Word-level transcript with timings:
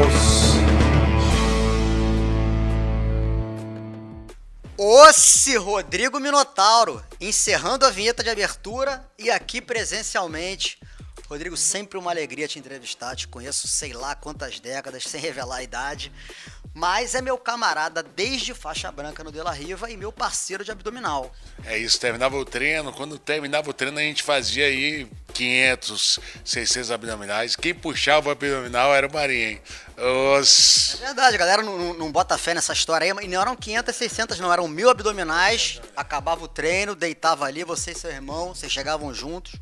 Os. 0.00 0.40
Osse 4.78 5.56
Rodrigo 5.58 6.18
Minotauro, 6.18 7.04
encerrando 7.20 7.84
a 7.84 7.90
vinheta 7.90 8.22
de 8.22 8.30
abertura 8.30 9.04
e 9.18 9.30
aqui 9.30 9.60
presencialmente. 9.60 10.78
Rodrigo, 11.28 11.56
sempre 11.56 11.98
uma 11.98 12.10
alegria 12.10 12.48
te 12.48 12.58
entrevistar. 12.58 13.14
Te 13.14 13.28
conheço 13.28 13.68
sei 13.68 13.92
lá 13.92 14.14
quantas 14.14 14.58
décadas, 14.58 15.04
sem 15.04 15.20
revelar 15.20 15.56
a 15.56 15.62
idade. 15.62 16.10
Mas 16.72 17.14
é 17.14 17.20
meu 17.20 17.36
camarada 17.36 18.02
desde 18.02 18.54
faixa 18.54 18.90
branca 18.92 19.24
no 19.24 19.32
De 19.32 19.42
La 19.42 19.50
Riva 19.50 19.90
e 19.90 19.96
meu 19.96 20.12
parceiro 20.12 20.64
de 20.64 20.70
abdominal. 20.70 21.34
É 21.64 21.76
isso, 21.76 22.00
terminava 22.00 22.36
o 22.36 22.44
treino. 22.44 22.92
Quando 22.92 23.18
terminava 23.18 23.68
o 23.68 23.72
treino, 23.72 23.98
a 23.98 24.02
gente 24.02 24.22
fazia 24.22 24.66
aí 24.66 25.08
500, 25.34 26.20
600 26.44 26.90
abdominais. 26.90 27.56
Quem 27.56 27.74
puxava 27.74 28.28
o 28.28 28.32
abdominal 28.32 28.94
era 28.94 29.06
o 29.06 29.12
Marinho, 29.12 29.50
hein? 29.50 29.62
Os... 30.40 30.94
É 31.02 31.06
verdade, 31.06 31.36
a 31.36 31.38
galera 31.38 31.62
não, 31.62 31.92
não, 31.92 32.10
bota 32.10 32.38
fé 32.38 32.54
nessa 32.54 32.72
história 32.72 33.04
aí. 33.04 33.24
E 33.24 33.28
não 33.28 33.40
eram 33.40 33.54
500, 33.54 33.94
600, 33.94 34.40
não. 34.40 34.52
Eram 34.52 34.66
mil 34.66 34.88
abdominais. 34.88 35.80
Acabava 35.94 36.42
o 36.42 36.48
treino, 36.48 36.94
deitava 36.94 37.44
ali, 37.44 37.64
você 37.64 37.90
e 37.90 37.94
seu 37.94 38.10
irmão, 38.10 38.54
vocês 38.54 38.72
chegavam 38.72 39.12
juntos. 39.12 39.52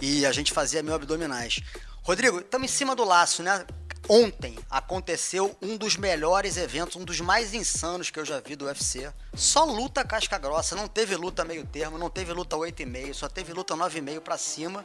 E 0.00 0.24
a 0.24 0.32
gente 0.32 0.52
fazia 0.52 0.82
mil 0.82 0.94
abdominais. 0.94 1.60
Rodrigo, 2.02 2.38
estamos 2.38 2.70
em 2.70 2.72
cima 2.72 2.94
do 2.94 3.04
laço, 3.04 3.42
né? 3.42 3.64
Ontem 4.08 4.58
aconteceu 4.68 5.56
um 5.62 5.78
dos 5.78 5.96
melhores 5.96 6.58
eventos, 6.58 6.96
um 6.96 7.04
dos 7.04 7.20
mais 7.20 7.54
insanos 7.54 8.10
que 8.10 8.20
eu 8.20 8.24
já 8.24 8.38
vi 8.38 8.54
do 8.54 8.66
UFC. 8.66 9.10
Só 9.34 9.64
luta 9.64 10.04
casca 10.04 10.36
grossa, 10.36 10.76
não 10.76 10.86
teve 10.86 11.16
luta 11.16 11.42
meio 11.42 11.64
termo, 11.64 11.96
não 11.96 12.10
teve 12.10 12.30
luta 12.32 12.54
8,5, 12.54 13.14
só 13.14 13.28
teve 13.28 13.54
luta 13.54 13.74
9,5 13.74 14.20
para 14.20 14.36
cima. 14.36 14.84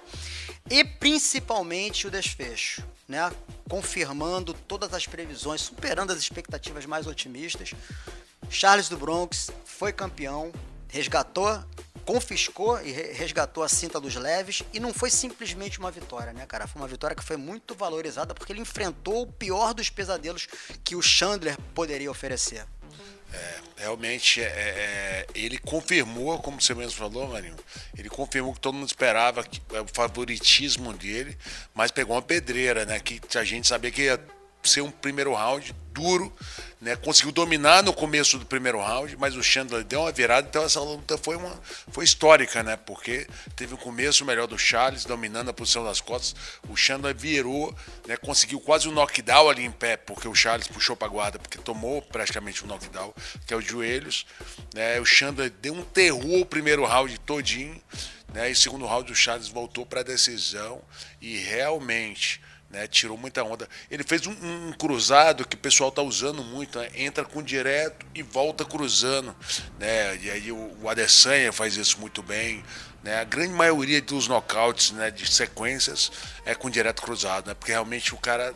E 0.69 0.85
principalmente 0.85 2.07
o 2.07 2.11
desfecho, 2.11 2.81
né? 3.07 3.29
Confirmando 3.69 4.53
todas 4.53 4.93
as 4.93 5.05
previsões, 5.05 5.61
superando 5.61 6.11
as 6.11 6.19
expectativas 6.19 6.85
mais 6.85 7.05
otimistas. 7.05 7.73
Charles 8.49 8.87
do 8.87 8.97
Bronx 8.97 9.51
foi 9.65 9.91
campeão, 9.91 10.51
resgatou 10.87 11.61
confiscou 12.09 12.81
e 12.81 12.91
resgatou 12.91 13.61
a 13.61 13.69
cinta 13.69 13.99
dos 13.99 14.15
leves 14.15 14.63
e 14.73 14.79
não 14.79 14.91
foi 14.91 15.11
simplesmente 15.11 15.77
uma 15.77 15.91
vitória, 15.91 16.33
né, 16.33 16.43
cara? 16.47 16.65
Foi 16.65 16.81
uma 16.81 16.87
vitória 16.87 17.15
que 17.15 17.23
foi 17.23 17.37
muito 17.37 17.75
valorizada 17.75 18.33
porque 18.33 18.51
ele 18.51 18.59
enfrentou 18.59 19.21
o 19.21 19.27
pior 19.27 19.75
dos 19.75 19.91
pesadelos 19.91 20.47
que 20.83 20.95
o 20.95 21.03
Chandler 21.03 21.55
poderia 21.75 22.09
oferecer. 22.09 22.65
É, 23.31 23.59
realmente, 23.77 24.41
é, 24.41 24.47
é, 24.47 25.27
ele 25.35 25.59
confirmou, 25.59 26.39
como 26.39 26.59
você 26.59 26.73
mesmo 26.73 26.97
falou, 26.97 27.27
Marinho, 27.27 27.55
ele 27.95 28.09
confirmou 28.09 28.55
que 28.55 28.59
todo 28.59 28.73
mundo 28.73 28.87
esperava 28.87 29.43
que, 29.43 29.61
é, 29.71 29.81
o 29.81 29.87
favoritismo 29.93 30.91
dele, 30.93 31.37
mas 31.75 31.91
pegou 31.91 32.15
uma 32.15 32.23
pedreira, 32.23 32.85
né? 32.85 32.99
Que 32.99 33.21
a 33.37 33.43
gente 33.43 33.67
sabia 33.67 33.91
que 33.91 34.01
ia 34.01 34.19
ser 34.63 34.81
um 34.81 34.91
primeiro 34.91 35.33
round 35.33 35.73
duro, 35.93 36.33
né? 36.81 36.95
Conseguiu 36.95 37.31
dominar 37.31 37.83
no 37.83 37.93
começo 37.93 38.37
do 38.37 38.45
primeiro 38.45 38.79
round, 38.79 39.15
mas 39.17 39.35
o 39.35 39.43
Chandler 39.43 39.83
deu 39.83 40.01
uma 40.01 40.11
virada, 40.11 40.47
então 40.47 40.63
essa 40.63 40.79
luta 40.79 41.17
foi 41.17 41.35
uma 41.35 41.59
foi 41.91 42.03
histórica, 42.03 42.63
né? 42.63 42.77
Porque 42.77 43.27
teve 43.55 43.73
um 43.73 43.77
começo 43.77 44.23
melhor 44.25 44.47
do 44.47 44.57
Charles 44.57 45.05
dominando 45.05 45.49
a 45.49 45.53
posição 45.53 45.83
das 45.83 45.99
costas, 46.01 46.35
o 46.67 46.75
Chandler 46.75 47.15
virou, 47.15 47.75
né? 48.07 48.15
Conseguiu 48.17 48.59
quase 48.59 48.87
um 48.87 48.91
knockdown 48.91 49.49
ali 49.49 49.63
em 49.63 49.71
pé, 49.71 49.97
porque 49.97 50.27
o 50.27 50.35
Charles 50.35 50.67
puxou 50.67 50.95
para 50.95 51.07
guarda, 51.07 51.39
porque 51.39 51.57
tomou 51.57 52.01
praticamente 52.01 52.63
um 52.63 52.67
knockdown, 52.67 53.13
que 53.45 53.53
é 53.53 53.57
os 53.57 53.65
joelhos, 53.65 54.25
né? 54.73 54.99
O 54.99 55.05
Chandler 55.05 55.49
deu 55.49 55.73
um 55.73 55.83
terror 55.83 56.41
o 56.41 56.45
primeiro 56.45 56.85
round 56.85 57.17
todinho, 57.21 57.81
né? 58.33 58.49
E 58.49 58.55
segundo 58.55 58.85
round 58.85 59.11
o 59.11 59.15
Charles 59.15 59.47
voltou 59.47 59.85
para 59.85 60.01
a 60.01 60.03
decisão 60.03 60.81
e 61.19 61.37
realmente 61.37 62.41
né, 62.69 62.87
tirou 62.87 63.17
muita 63.17 63.43
onda. 63.43 63.67
Ele 63.89 64.03
fez 64.03 64.27
um, 64.27 64.31
um 64.31 64.73
cruzado 64.73 65.45
que 65.47 65.55
o 65.55 65.59
pessoal 65.59 65.89
está 65.89 66.01
usando 66.01 66.43
muito, 66.43 66.77
né, 66.79 66.89
entra 66.95 67.25
com 67.25 67.41
direto 67.41 68.05
e 68.13 68.21
volta 68.21 68.63
cruzando. 68.63 69.35
Né, 69.79 70.17
e 70.17 70.29
aí 70.29 70.51
o, 70.51 70.77
o 70.81 70.89
Adesanya 70.89 71.51
faz 71.51 71.75
isso 71.75 71.99
muito 71.99 72.21
bem. 72.21 72.63
Né, 73.03 73.19
a 73.19 73.23
grande 73.23 73.53
maioria 73.53 74.01
dos 74.01 74.27
nocautes 74.27 74.91
né, 74.91 75.09
de 75.09 75.29
sequências 75.31 76.11
é 76.45 76.53
com 76.53 76.69
direto 76.69 77.01
cruzado, 77.01 77.47
né, 77.47 77.53
porque 77.53 77.71
realmente 77.71 78.13
o 78.13 78.17
cara 78.17 78.53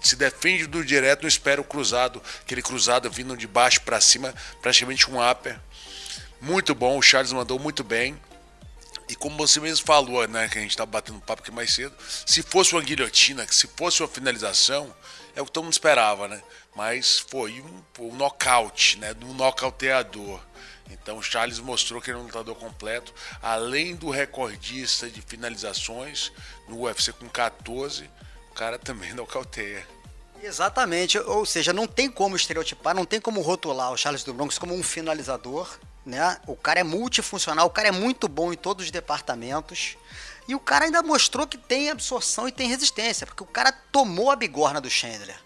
se 0.00 0.16
defende 0.16 0.66
do 0.66 0.84
direto, 0.84 1.22
não 1.22 1.28
espera 1.28 1.60
o 1.60 1.64
cruzado, 1.64 2.22
aquele 2.42 2.60
cruzado 2.60 3.10
vindo 3.10 3.34
de 3.36 3.46
baixo 3.46 3.80
para 3.80 4.00
cima, 4.02 4.34
praticamente 4.60 5.10
um 5.10 5.18
upper. 5.18 5.58
Muito 6.42 6.74
bom, 6.74 6.98
o 6.98 7.02
Charles 7.02 7.32
mandou 7.32 7.58
muito 7.58 7.82
bem. 7.82 8.14
E 9.08 9.14
como 9.14 9.36
você 9.36 9.60
mesmo 9.60 9.84
falou, 9.84 10.26
né, 10.26 10.48
que 10.48 10.58
a 10.58 10.60
gente 10.62 10.70
estava 10.70 10.90
tá 10.90 10.98
batendo 10.98 11.20
papo 11.20 11.42
aqui 11.42 11.50
mais 11.50 11.74
cedo, 11.74 11.94
se 12.24 12.42
fosse 12.42 12.72
uma 12.72 12.82
guilhotina, 12.82 13.46
se 13.50 13.66
fosse 13.76 14.02
uma 14.02 14.08
finalização, 14.08 14.94
é 15.36 15.42
o 15.42 15.44
que 15.44 15.52
todo 15.52 15.64
mundo 15.64 15.72
esperava, 15.72 16.28
né? 16.28 16.42
Mas 16.74 17.18
foi 17.18 17.60
um, 17.60 18.04
um 18.04 18.14
nocaute, 18.14 18.98
né? 18.98 19.14
Um 19.22 19.34
nocauteador. 19.34 20.40
Então 20.90 21.18
o 21.18 21.22
Charles 21.22 21.58
mostrou 21.58 22.00
que 22.00 22.10
ele 22.10 22.18
é 22.18 22.20
um 22.20 22.24
lutador 22.24 22.54
completo, 22.54 23.12
além 23.42 23.94
do 23.94 24.10
recordista 24.10 25.08
de 25.08 25.20
finalizações 25.20 26.32
no 26.68 26.82
UFC 26.82 27.12
com 27.12 27.28
14, 27.28 28.08
o 28.50 28.54
cara 28.54 28.78
também 28.78 29.12
nocauteia. 29.14 29.86
Exatamente, 30.42 31.18
ou 31.18 31.46
seja, 31.46 31.72
não 31.72 31.86
tem 31.86 32.10
como 32.10 32.36
estereotipar, 32.36 32.94
não 32.94 33.06
tem 33.06 33.18
como 33.18 33.40
rotular 33.40 33.90
o 33.92 33.96
Charles 33.96 34.22
do 34.24 34.34
Bronx 34.34 34.58
como 34.58 34.74
um 34.74 34.82
finalizador, 34.82 35.78
né? 36.04 36.38
O 36.46 36.56
cara 36.56 36.80
é 36.80 36.84
multifuncional, 36.84 37.66
o 37.66 37.70
cara 37.70 37.88
é 37.88 37.92
muito 37.92 38.28
bom 38.28 38.52
em 38.52 38.56
todos 38.56 38.86
os 38.86 38.90
departamentos. 38.90 39.96
E 40.46 40.54
o 40.54 40.60
cara 40.60 40.84
ainda 40.84 41.02
mostrou 41.02 41.46
que 41.46 41.56
tem 41.56 41.90
absorção 41.90 42.46
e 42.46 42.52
tem 42.52 42.68
resistência, 42.68 43.26
porque 43.26 43.42
o 43.42 43.46
cara 43.46 43.72
tomou 43.72 44.30
a 44.30 44.36
bigorna 44.36 44.80
do 44.80 44.90
Chandler. 44.90 45.36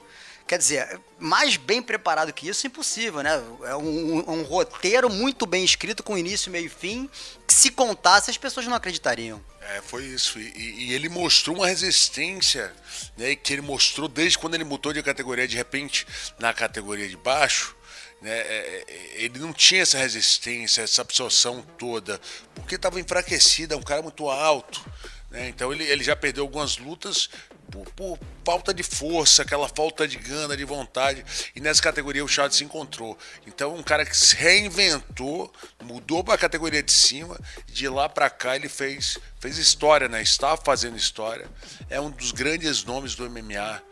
Quer 0.48 0.58
dizer, 0.58 1.00
mais 1.18 1.58
bem 1.58 1.82
preparado 1.82 2.32
que 2.32 2.48
isso, 2.48 2.66
impossível, 2.66 3.22
né? 3.22 3.40
É 3.64 3.76
um, 3.76 4.30
um, 4.30 4.42
roteiro 4.42 5.10
muito 5.10 5.44
bem 5.44 5.62
escrito, 5.62 6.02
com 6.02 6.16
início, 6.16 6.50
meio 6.50 6.66
e 6.66 6.70
fim, 6.70 7.08
que 7.46 7.52
se 7.52 7.70
contasse 7.70 8.30
as 8.30 8.38
pessoas 8.38 8.66
não 8.66 8.74
acreditariam. 8.74 9.44
É, 9.60 9.82
foi 9.82 10.04
isso. 10.04 10.38
E, 10.38 10.86
e, 10.86 10.92
ele 10.94 11.10
mostrou 11.10 11.54
uma 11.54 11.66
resistência, 11.66 12.74
né? 13.16 13.36
Que 13.36 13.52
ele 13.52 13.62
mostrou 13.62 14.08
desde 14.08 14.38
quando 14.38 14.54
ele 14.54 14.64
mudou 14.64 14.90
de 14.90 15.02
categoria, 15.02 15.46
de 15.46 15.54
repente, 15.54 16.06
na 16.38 16.54
categoria 16.54 17.06
de 17.06 17.16
baixo 17.18 17.76
né? 18.20 18.30
É, 18.30 18.84
é, 18.88 19.22
ele 19.22 19.38
não 19.38 19.52
tinha 19.52 19.82
essa 19.82 19.98
resistência, 19.98 20.82
essa 20.82 21.02
absorção 21.02 21.62
toda, 21.78 22.20
porque 22.54 22.74
estava 22.74 23.00
enfraquecido, 23.00 23.74
é 23.74 23.76
um 23.76 23.82
cara 23.82 24.02
muito 24.02 24.28
alto. 24.28 24.84
Né? 25.30 25.48
Então 25.48 25.72
ele, 25.72 25.84
ele 25.84 26.02
já 26.02 26.16
perdeu 26.16 26.44
algumas 26.44 26.78
lutas 26.78 27.28
por, 27.70 27.84
por, 27.92 28.18
falta 28.44 28.72
de 28.72 28.82
força, 28.82 29.42
aquela 29.42 29.68
falta 29.68 30.08
de 30.08 30.16
gana, 30.16 30.56
de 30.56 30.64
vontade. 30.64 31.24
E 31.54 31.60
nessa 31.60 31.82
categoria 31.82 32.24
o 32.24 32.28
Charles 32.28 32.56
se 32.56 32.64
encontrou. 32.64 33.16
Então 33.46 33.74
um 33.74 33.82
cara 33.82 34.04
que 34.04 34.16
se 34.16 34.34
reinventou, 34.34 35.52
mudou 35.82 36.24
para 36.24 36.34
a 36.34 36.38
categoria 36.38 36.82
de 36.82 36.92
cima, 36.92 37.38
de 37.66 37.88
lá 37.88 38.08
para 38.08 38.30
cá 38.30 38.56
ele 38.56 38.68
fez, 38.68 39.18
fez 39.38 39.58
história, 39.58 40.08
né? 40.08 40.22
Está 40.22 40.56
fazendo 40.56 40.96
história. 40.96 41.46
É 41.90 42.00
um 42.00 42.10
dos 42.10 42.32
grandes 42.32 42.84
nomes 42.84 43.14
do 43.14 43.28
MMA 43.28 43.82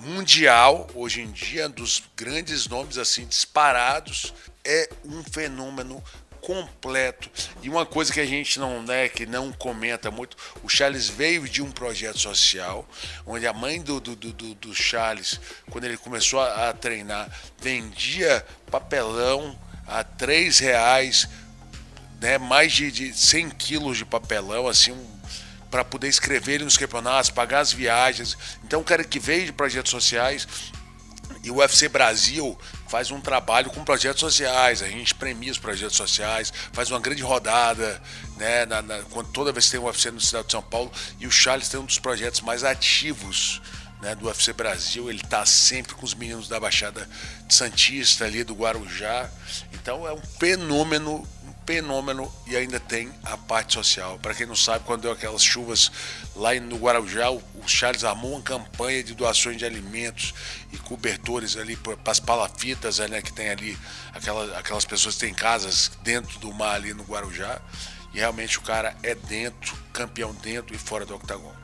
mundial 0.00 0.86
hoje 0.94 1.20
em 1.22 1.30
dia, 1.30 1.68
dos 1.68 2.02
grandes 2.16 2.66
nomes 2.68 2.98
assim 2.98 3.26
disparados, 3.26 4.32
é 4.64 4.88
um 5.04 5.22
fenômeno 5.22 6.02
completo. 6.46 7.28
E 7.60 7.68
uma 7.68 7.84
coisa 7.84 8.12
que 8.12 8.20
a 8.20 8.24
gente 8.24 8.60
não, 8.60 8.80
né, 8.80 9.08
que 9.08 9.26
não 9.26 9.52
comenta 9.52 10.12
muito, 10.12 10.36
o 10.62 10.68
Charles 10.68 11.08
veio 11.08 11.48
de 11.48 11.60
um 11.60 11.72
projeto 11.72 12.18
social, 12.18 12.88
onde 13.26 13.46
a 13.48 13.52
mãe 13.52 13.82
do, 13.82 14.00
do, 14.00 14.14
do, 14.14 14.54
do 14.54 14.74
Charles, 14.74 15.40
quando 15.70 15.84
ele 15.84 15.96
começou 15.96 16.40
a, 16.40 16.68
a 16.68 16.72
treinar, 16.72 17.28
vendia 17.58 18.46
papelão 18.70 19.58
a 19.88 20.04
três 20.04 20.60
reais, 20.60 21.28
né, 22.20 22.38
mais 22.38 22.72
de, 22.72 22.92
de 22.92 23.12
100 23.12 23.50
quilos 23.50 23.98
de 23.98 24.04
papelão, 24.04 24.68
assim, 24.68 24.92
um 24.92 25.15
para 25.76 25.84
poder 25.84 26.08
escrever 26.08 26.62
nos 26.62 26.78
campeonatos, 26.78 27.28
pagar 27.28 27.60
as 27.60 27.70
viagens. 27.70 28.38
Então, 28.64 28.80
o 28.80 28.84
cara 28.84 29.04
que 29.04 29.20
veio 29.20 29.44
de 29.44 29.52
projetos 29.52 29.90
sociais 29.90 30.48
e 31.42 31.50
o 31.50 31.56
UFC 31.56 31.86
Brasil 31.86 32.58
faz 32.88 33.10
um 33.10 33.20
trabalho 33.20 33.68
com 33.68 33.84
projetos 33.84 34.20
sociais, 34.20 34.80
a 34.80 34.88
gente 34.88 35.14
premia 35.14 35.52
os 35.52 35.58
projetos 35.58 35.94
sociais, 35.94 36.50
faz 36.72 36.90
uma 36.90 36.98
grande 36.98 37.22
rodada, 37.22 38.02
né, 38.38 38.64
na, 38.64 38.80
na, 38.80 39.02
quando 39.10 39.28
toda 39.32 39.52
vez 39.52 39.66
que 39.66 39.72
tem 39.72 39.80
o 39.80 39.84
UFC 39.84 40.10
no 40.10 40.16
Estado 40.16 40.46
de 40.46 40.52
São 40.52 40.62
Paulo, 40.62 40.90
e 41.20 41.26
o 41.26 41.30
Charles 41.30 41.68
tem 41.68 41.78
um 41.78 41.84
dos 41.84 41.98
projetos 41.98 42.40
mais 42.40 42.64
ativos 42.64 43.60
né, 44.00 44.14
do 44.14 44.28
UFC 44.28 44.54
Brasil, 44.54 45.10
ele 45.10 45.20
está 45.20 45.44
sempre 45.44 45.94
com 45.94 46.06
os 46.06 46.14
meninos 46.14 46.48
da 46.48 46.58
Baixada 46.58 47.06
Santista 47.50 48.24
ali, 48.24 48.44
do 48.44 48.54
Guarujá, 48.54 49.28
então 49.74 50.08
é 50.08 50.12
um 50.14 50.22
fenômeno 50.38 51.28
fenômeno 51.66 52.32
e 52.46 52.56
ainda 52.56 52.78
tem 52.78 53.12
a 53.24 53.36
parte 53.36 53.74
social. 53.74 54.18
Para 54.20 54.34
quem 54.34 54.46
não 54.46 54.54
sabe, 54.54 54.84
quando 54.84 55.02
deu 55.02 55.12
aquelas 55.12 55.42
chuvas 55.42 55.90
lá 56.34 56.54
no 56.54 56.76
Guarujá, 56.76 57.30
o 57.30 57.42
Charles 57.66 58.04
armou 58.04 58.32
uma 58.32 58.42
campanha 58.42 59.02
de 59.02 59.14
doações 59.14 59.56
de 59.56 59.64
alimentos 59.64 60.32
e 60.72 60.78
cobertores 60.78 61.56
ali 61.56 61.76
para 61.76 61.96
as 62.06 62.20
palafitas, 62.20 62.98
né, 63.00 63.20
que 63.20 63.32
tem 63.32 63.50
ali 63.50 63.76
aquelas, 64.14 64.54
aquelas 64.54 64.84
pessoas 64.84 65.16
que 65.16 65.22
têm 65.22 65.34
casas 65.34 65.90
dentro 66.02 66.38
do 66.38 66.52
mar 66.52 66.76
ali 66.76 66.94
no 66.94 67.02
Guarujá. 67.02 67.60
E 68.14 68.18
realmente 68.18 68.58
o 68.58 68.62
cara 68.62 68.96
é 69.02 69.14
dentro, 69.14 69.76
campeão 69.92 70.32
dentro 70.34 70.74
e 70.74 70.78
fora 70.78 71.04
do 71.04 71.14
octagon. 71.14 71.54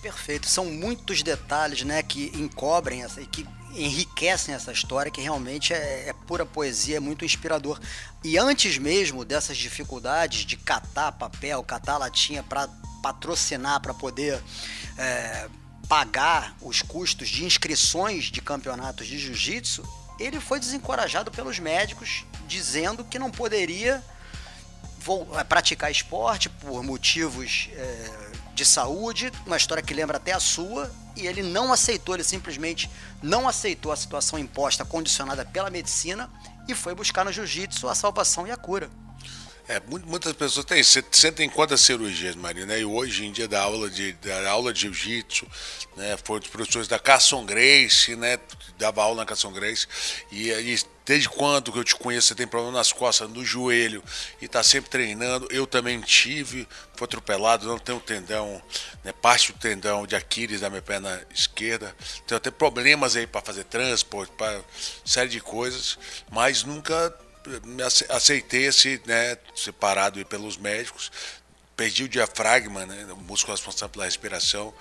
Perfeito. 0.00 0.48
São 0.48 0.66
muitos 0.66 1.22
detalhes, 1.22 1.82
né, 1.82 2.02
que 2.02 2.30
encobrem 2.34 3.02
essa 3.02 3.20
e 3.20 3.26
que 3.26 3.44
enriquecem 3.76 4.54
essa 4.54 4.72
história, 4.72 5.10
que 5.10 5.20
realmente 5.20 5.72
é, 5.72 6.08
é, 6.08 6.12
pura 6.26 6.46
poesia, 6.46 6.96
é 6.96 7.00
muito 7.00 7.24
inspirador. 7.24 7.78
E 8.24 8.38
antes 8.38 8.78
mesmo 8.78 9.24
dessas 9.24 9.56
dificuldades 9.56 10.44
de 10.44 10.56
catar 10.56 11.12
papel, 11.12 11.62
catar 11.62 11.98
latinha 11.98 12.42
para 12.42 12.68
patrocinar, 13.02 13.80
para 13.80 13.94
poder 13.94 14.42
é, 14.96 15.48
pagar 15.88 16.56
os 16.60 16.82
custos 16.82 17.28
de 17.28 17.44
inscrições 17.44 18.24
de 18.24 18.40
campeonatos 18.40 19.06
de 19.06 19.18
jiu-jitsu, 19.18 19.84
ele 20.18 20.40
foi 20.40 20.58
desencorajado 20.58 21.30
pelos 21.30 21.58
médicos, 21.58 22.24
dizendo 22.48 23.04
que 23.04 23.18
não 23.18 23.30
poderia 23.30 24.02
é, 25.38 25.44
praticar 25.44 25.90
esporte 25.90 26.48
por 26.48 26.82
motivos 26.82 27.68
é, 27.72 28.30
de 28.54 28.64
saúde, 28.64 29.30
uma 29.46 29.56
história 29.56 29.82
que 29.82 29.92
lembra 29.94 30.16
até 30.16 30.32
a 30.32 30.40
sua, 30.40 30.90
e 31.16 31.26
ele 31.26 31.42
não 31.42 31.72
aceitou, 31.72 32.14
ele 32.14 32.24
simplesmente 32.24 32.90
não 33.22 33.48
aceitou 33.48 33.90
a 33.90 33.96
situação 33.96 34.38
imposta, 34.38 34.84
condicionada 34.84 35.44
pela 35.44 35.70
medicina, 35.70 36.30
e 36.68 36.74
foi 36.74 36.94
buscar 36.94 37.24
no 37.24 37.32
jiu-jitsu 37.32 37.88
a 37.88 37.94
salvação 37.94 38.46
e 38.46 38.50
a 38.50 38.56
cura. 38.56 38.90
É, 39.68 39.80
muitas 39.80 40.32
pessoas 40.32 40.64
têm, 40.64 40.80
você 40.80 41.02
senta 41.10 41.42
em 41.42 41.48
quantas 41.48 41.80
cirurgias, 41.80 42.36
Marina? 42.36 42.76
E 42.76 42.84
hoje 42.84 43.26
em 43.26 43.32
dia 43.32 43.48
da 43.48 43.60
aula 43.60 43.90
de, 43.90 44.12
da 44.12 44.48
aula 44.48 44.72
de 44.72 44.82
jiu-jitsu, 44.82 45.44
né, 45.96 46.16
foram 46.22 46.40
os 46.40 46.48
professores 46.48 46.86
da 46.86 47.00
Carson 47.00 47.44
Grace, 47.44 48.14
né, 48.14 48.38
dava 48.78 49.02
aula 49.02 49.16
na 49.16 49.26
Carson 49.26 49.50
Grace, 49.50 49.88
e, 50.30 50.50
e 50.50 50.78
desde 51.06 51.28
quando 51.28 51.72
que 51.72 51.78
eu 51.78 51.84
te 51.84 51.94
conheço, 51.94 52.26
você 52.26 52.34
tem 52.34 52.48
problema 52.48 52.76
nas 52.76 52.92
costas, 52.92 53.30
no 53.30 53.44
joelho, 53.44 54.02
e 54.42 54.46
está 54.46 54.60
sempre 54.62 54.90
treinando. 54.90 55.46
Eu 55.52 55.64
também 55.64 56.00
tive, 56.00 56.68
fui 56.96 57.04
atropelado, 57.04 57.64
não 57.64 57.78
tenho 57.78 58.00
tendão, 58.00 58.60
né, 59.04 59.12
parte 59.12 59.52
do 59.52 59.58
tendão 59.58 60.04
de 60.04 60.16
Aquiles 60.16 60.60
da 60.60 60.68
minha 60.68 60.82
perna 60.82 61.24
esquerda. 61.32 61.94
Tenho 62.26 62.36
até 62.36 62.50
problemas 62.50 63.14
aí 63.14 63.24
para 63.24 63.40
fazer 63.40 63.62
transporte, 63.64 64.32
para 64.36 64.60
série 65.04 65.30
de 65.30 65.40
coisas, 65.40 65.96
mas 66.28 66.64
nunca 66.64 67.16
aceitei 68.08 68.66
esse, 68.66 69.00
né, 69.06 69.38
separado 69.54 70.24
pelos 70.26 70.56
médicos, 70.56 71.12
perdi 71.76 72.02
o 72.02 72.08
diafragma, 72.08 72.84
né, 72.84 73.06
o 73.12 73.16
músculo 73.16 73.54
responsável 73.54 73.90
pela 73.90 74.06
respiração, 74.06 74.74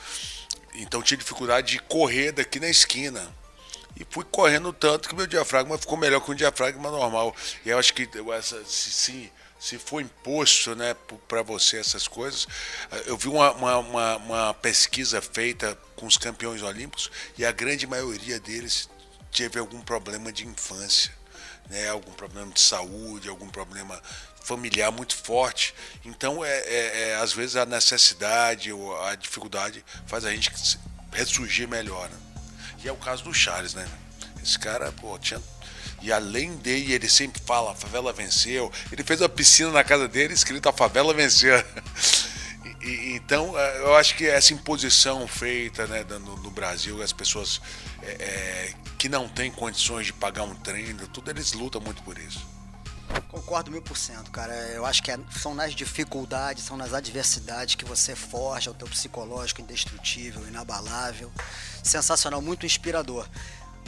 então 0.74 1.04
tive 1.04 1.22
dificuldade 1.22 1.74
de 1.74 1.80
correr 1.80 2.32
daqui 2.32 2.60
na 2.60 2.68
esquina. 2.68 3.32
E 3.96 4.06
fui 4.10 4.26
correndo 4.26 4.74
tanto 4.74 5.08
que 5.08 5.16
meu 5.16 5.28
diafragma 5.28 5.78
ficou 5.78 5.98
melhor 5.98 6.20
que 6.22 6.32
um 6.32 6.36
diafragma 6.36 6.92
normal. 6.92 7.36
E 7.66 7.70
eu 7.70 7.80
acho 7.80 7.94
que 7.94 8.10
essa, 8.34 8.64
se, 8.66 8.92
se, 8.92 9.34
se 9.60 9.78
for 9.78 10.02
imposto 10.02 10.76
né, 10.76 10.96
para 11.28 11.42
você 11.42 11.78
essas 11.78 12.08
coisas, 12.08 12.48
eu 13.06 13.18
vi 13.18 13.30
uma, 13.30 13.52
uma, 13.54 13.78
uma, 13.78 14.18
uma 14.18 14.54
pesquisa 14.54 15.22
feita 15.22 15.78
com 15.96 16.06
os 16.06 16.18
campeões 16.18 16.62
olímpicos 16.62 17.10
e 17.38 17.46
a 17.46 17.52
grande 17.52 17.88
maioria 17.88 18.40
deles 18.40 18.90
teve 19.32 19.60
algum 19.60 19.82
problema 19.82 20.32
de 20.32 20.46
infância 20.46 21.12
né, 21.70 21.90
algum 21.90 22.12
problema 22.12 22.52
de 22.52 22.62
saúde, 22.62 23.30
algum 23.30 23.50
problema 23.50 24.02
familiar 24.42 24.92
muito 24.92 25.16
forte. 25.16 25.74
Então, 26.04 26.44
é, 26.46 26.60
é, 26.60 27.10
é 27.10 27.16
às 27.16 27.34
vezes 27.34 27.56
a 27.56 27.66
necessidade 27.66 28.72
ou 28.72 29.00
a 29.04 29.16
dificuldade 29.16 29.84
faz 30.06 30.26
a 30.26 30.32
gente 30.32 30.52
ressurgir 31.12 31.68
melhor. 31.68 32.10
Né? 32.10 32.18
É 32.88 32.92
o 32.92 32.96
caso 32.96 33.24
do 33.24 33.34
Charles, 33.34 33.74
né? 33.74 33.88
Esse 34.42 34.58
cara, 34.60 34.92
pô, 34.92 35.18
tinha. 35.18 35.42
E 36.02 36.12
além 36.12 36.56
dele, 36.58 36.94
ele 36.94 37.10
sempre 37.10 37.42
fala: 37.44 37.72
a 37.72 37.76
favela 37.76 38.14
venceu. 38.14 38.72
Ele 38.92 39.04
fez 39.04 39.22
uma 39.22 39.30
piscina 39.30 39.72
na 39.72 39.84
casa 39.84 40.08
dele 40.08 40.34
escrito: 40.34 40.70
a 40.70 40.74
favela 40.74 41.14
venceu. 41.14 41.56
E, 42.82 43.16
então, 43.16 43.58
é, 43.58 43.80
eu 43.80 43.96
acho 43.96 44.16
que 44.16 44.28
essa 44.28 44.54
imposição 44.54 45.28
feita 45.28 45.88
né, 45.88 46.04
no, 46.04 46.36
no 46.38 46.52
Brasil, 46.52 47.02
as 47.02 47.12
pessoas 47.12 47.60
é, 48.04 48.74
que 48.96 49.10
não 49.10 49.28
têm 49.28 49.50
condições 49.50 50.06
de 50.06 50.14
pagar 50.14 50.44
um 50.44 50.54
treino, 50.54 51.08
tudo 51.08 51.32
eles 51.32 51.54
lutam 51.54 51.82
muito 51.82 52.04
por 52.04 52.16
isso. 52.16 52.46
Concordo 53.36 53.70
mil 53.70 53.82
por 53.82 53.98
cento, 53.98 54.32
cara. 54.32 54.54
Eu 54.70 54.86
acho 54.86 55.04
que 55.04 55.12
é, 55.12 55.20
são 55.30 55.54
nas 55.54 55.76
dificuldades, 55.76 56.64
são 56.64 56.78
nas 56.78 56.94
adversidades 56.94 57.76
que 57.76 57.84
você 57.84 58.16
forja 58.16 58.72
o 58.72 58.74
teu 58.74 58.88
psicológico 58.88 59.60
indestrutível, 59.60 60.48
inabalável. 60.48 61.30
Sensacional, 61.84 62.42
muito 62.42 62.66
inspirador. 62.66 63.28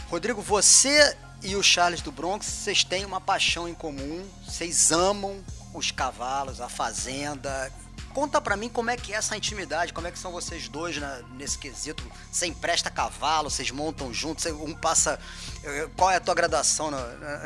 Rodrigo, 0.09 0.41
você 0.41 1.15
e 1.41 1.55
o 1.55 1.63
Charles 1.63 2.01
do 2.01 2.11
Bronx, 2.11 2.45
vocês 2.45 2.83
têm 2.83 3.05
uma 3.05 3.21
paixão 3.21 3.69
em 3.69 3.73
comum, 3.73 4.29
vocês 4.45 4.91
amam 4.91 5.41
os 5.73 5.91
cavalos, 5.91 6.59
a 6.59 6.67
fazenda, 6.67 7.71
Conta 8.17 8.41
para 8.41 8.57
mim 8.57 8.67
como 8.67 8.89
é 8.89 8.97
que 8.97 9.13
é 9.13 9.15
essa 9.15 9.37
intimidade, 9.37 9.93
como 9.93 10.07
é 10.07 10.11
que 10.11 10.17
são 10.17 10.31
vocês 10.31 10.67
dois 10.67 10.97
né, 10.97 11.23
nesse 11.33 11.55
quesito. 11.55 12.03
Você 12.31 12.47
empresta 12.47 12.89
cavalo, 12.89 13.47
vocês 13.47 13.69
montam 13.69 14.11
juntos, 14.11 14.43
um 14.47 14.73
passa. 14.73 15.19
Eh, 15.63 15.87
qual 15.95 16.09
é 16.09 16.15
a 16.15 16.19
tua 16.19 16.33
graduação 16.33 16.89
no, 16.89 16.97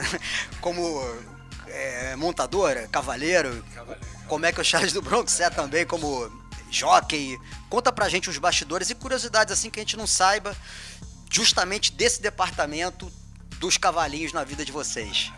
como 0.62 0.82
é, 1.74 2.16
montadora, 2.16 2.88
cavaleiro? 2.88 3.64
cavaleiro? 3.74 4.06
Como 4.28 4.46
é 4.46 4.52
que 4.52 4.62
o 4.62 4.64
Charles 4.64 4.94
do 4.94 5.02
Bronx 5.02 5.40
é 5.40 5.50
também 5.50 5.86
como 5.86 6.32
jockey? 6.70 7.38
Conta 7.70 7.92
pra 7.92 8.08
gente 8.10 8.30
os 8.30 8.38
bastidores 8.38 8.90
e 8.90 8.96
curiosidades 8.96 9.54
assim 9.54 9.70
que 9.70 9.80
a 9.80 9.84
gente 9.84 9.98
não 9.98 10.08
saiba 10.08 10.56
justamente 11.30 11.92
desse 11.92 12.22
departamento 12.22 13.12
dos 13.58 13.78
cavalinhos 13.78 14.34
na 14.34 14.44
vida 14.44 14.66
de 14.66 14.72
vocês. 14.72 15.32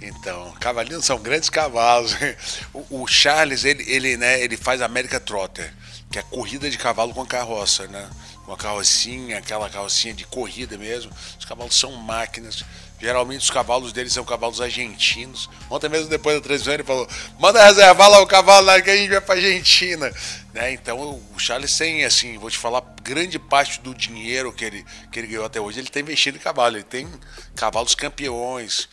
Então, 0.00 0.52
cavalinhos 0.60 1.04
são 1.04 1.18
grandes 1.18 1.48
cavalos. 1.48 2.14
O, 2.72 3.02
o, 3.02 3.06
Charles, 3.06 3.64
ele, 3.64 3.84
ele, 3.90 4.16
né, 4.16 4.40
ele 4.40 4.56
faz 4.56 4.80
América 4.80 5.18
Trotter, 5.18 5.74
que 6.10 6.18
é 6.18 6.22
corrida 6.22 6.70
de 6.70 6.78
cavalo 6.78 7.12
com 7.12 7.26
carroça, 7.26 7.86
né? 7.88 8.08
Uma 8.50 8.56
carrocinha, 8.56 9.38
aquela 9.38 9.70
carrocinha 9.70 10.12
de 10.12 10.24
corrida 10.24 10.76
mesmo. 10.76 11.12
Os 11.38 11.44
cavalos 11.44 11.78
são 11.78 11.92
máquinas. 11.92 12.64
Geralmente 13.00 13.42
os 13.42 13.50
cavalos 13.50 13.92
deles 13.92 14.12
são 14.12 14.24
cavalos 14.24 14.60
argentinos. 14.60 15.48
Ontem 15.70 15.88
mesmo, 15.88 16.08
depois 16.08 16.34
da 16.34 16.42
transmissão, 16.42 16.74
ele 16.74 16.82
falou: 16.82 17.08
manda 17.38 17.64
reservar 17.64 18.10
lá 18.10 18.20
o 18.20 18.26
cavalo 18.26 18.66
lá 18.66 18.82
que 18.82 18.90
a 18.90 18.96
gente 18.96 19.08
vai 19.08 19.20
pra 19.20 19.36
Argentina. 19.36 20.12
Né? 20.52 20.72
Então 20.72 20.98
o 21.32 21.38
Charles 21.38 21.78
tem, 21.78 22.04
assim, 22.04 22.38
vou 22.38 22.50
te 22.50 22.58
falar, 22.58 22.82
grande 23.04 23.38
parte 23.38 23.80
do 23.80 23.94
dinheiro 23.94 24.52
que 24.52 24.64
ele, 24.64 24.84
que 25.12 25.20
ele 25.20 25.28
ganhou 25.28 25.44
até 25.44 25.60
hoje, 25.60 25.78
ele 25.78 25.88
tem 25.88 26.02
investido 26.02 26.36
em 26.36 26.40
cavalo. 26.40 26.76
Ele 26.76 26.82
tem 26.82 27.08
cavalos 27.54 27.94
campeões. 27.94 28.88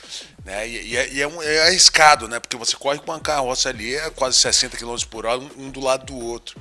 Né? 0.46 0.70
E, 0.70 0.92
e, 0.92 0.98
é, 0.98 1.14
e 1.14 1.22
é, 1.22 1.28
um, 1.28 1.42
é, 1.42 1.68
arriscado, 1.68 2.28
né? 2.28 2.40
Porque 2.40 2.56
você 2.56 2.76
corre 2.78 3.00
com 3.00 3.12
uma 3.12 3.20
carroça 3.20 3.70
ali, 3.70 3.96
é 3.96 4.10
quase 4.12 4.38
60 4.38 4.78
km 4.78 4.96
por 5.10 5.26
hora, 5.26 5.40
um, 5.40 5.66
um 5.66 5.70
do 5.70 5.82
lado 5.82 6.06
do 6.06 6.18
outro. 6.18 6.58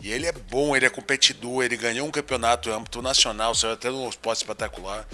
E 0.00 0.10
ele 0.10 0.26
é 0.26 0.32
bom, 0.32 0.76
ele 0.76 0.86
é 0.86 0.90
competidor, 0.90 1.64
ele 1.64 1.76
ganhou 1.76 2.06
um 2.06 2.10
campeonato 2.10 2.37
âmbito 2.46 3.02
nacional, 3.02 3.54
saiu 3.54 3.72
até 3.72 3.90
no 3.90 4.08
esporte 4.08 4.38
espetacular. 4.38 5.06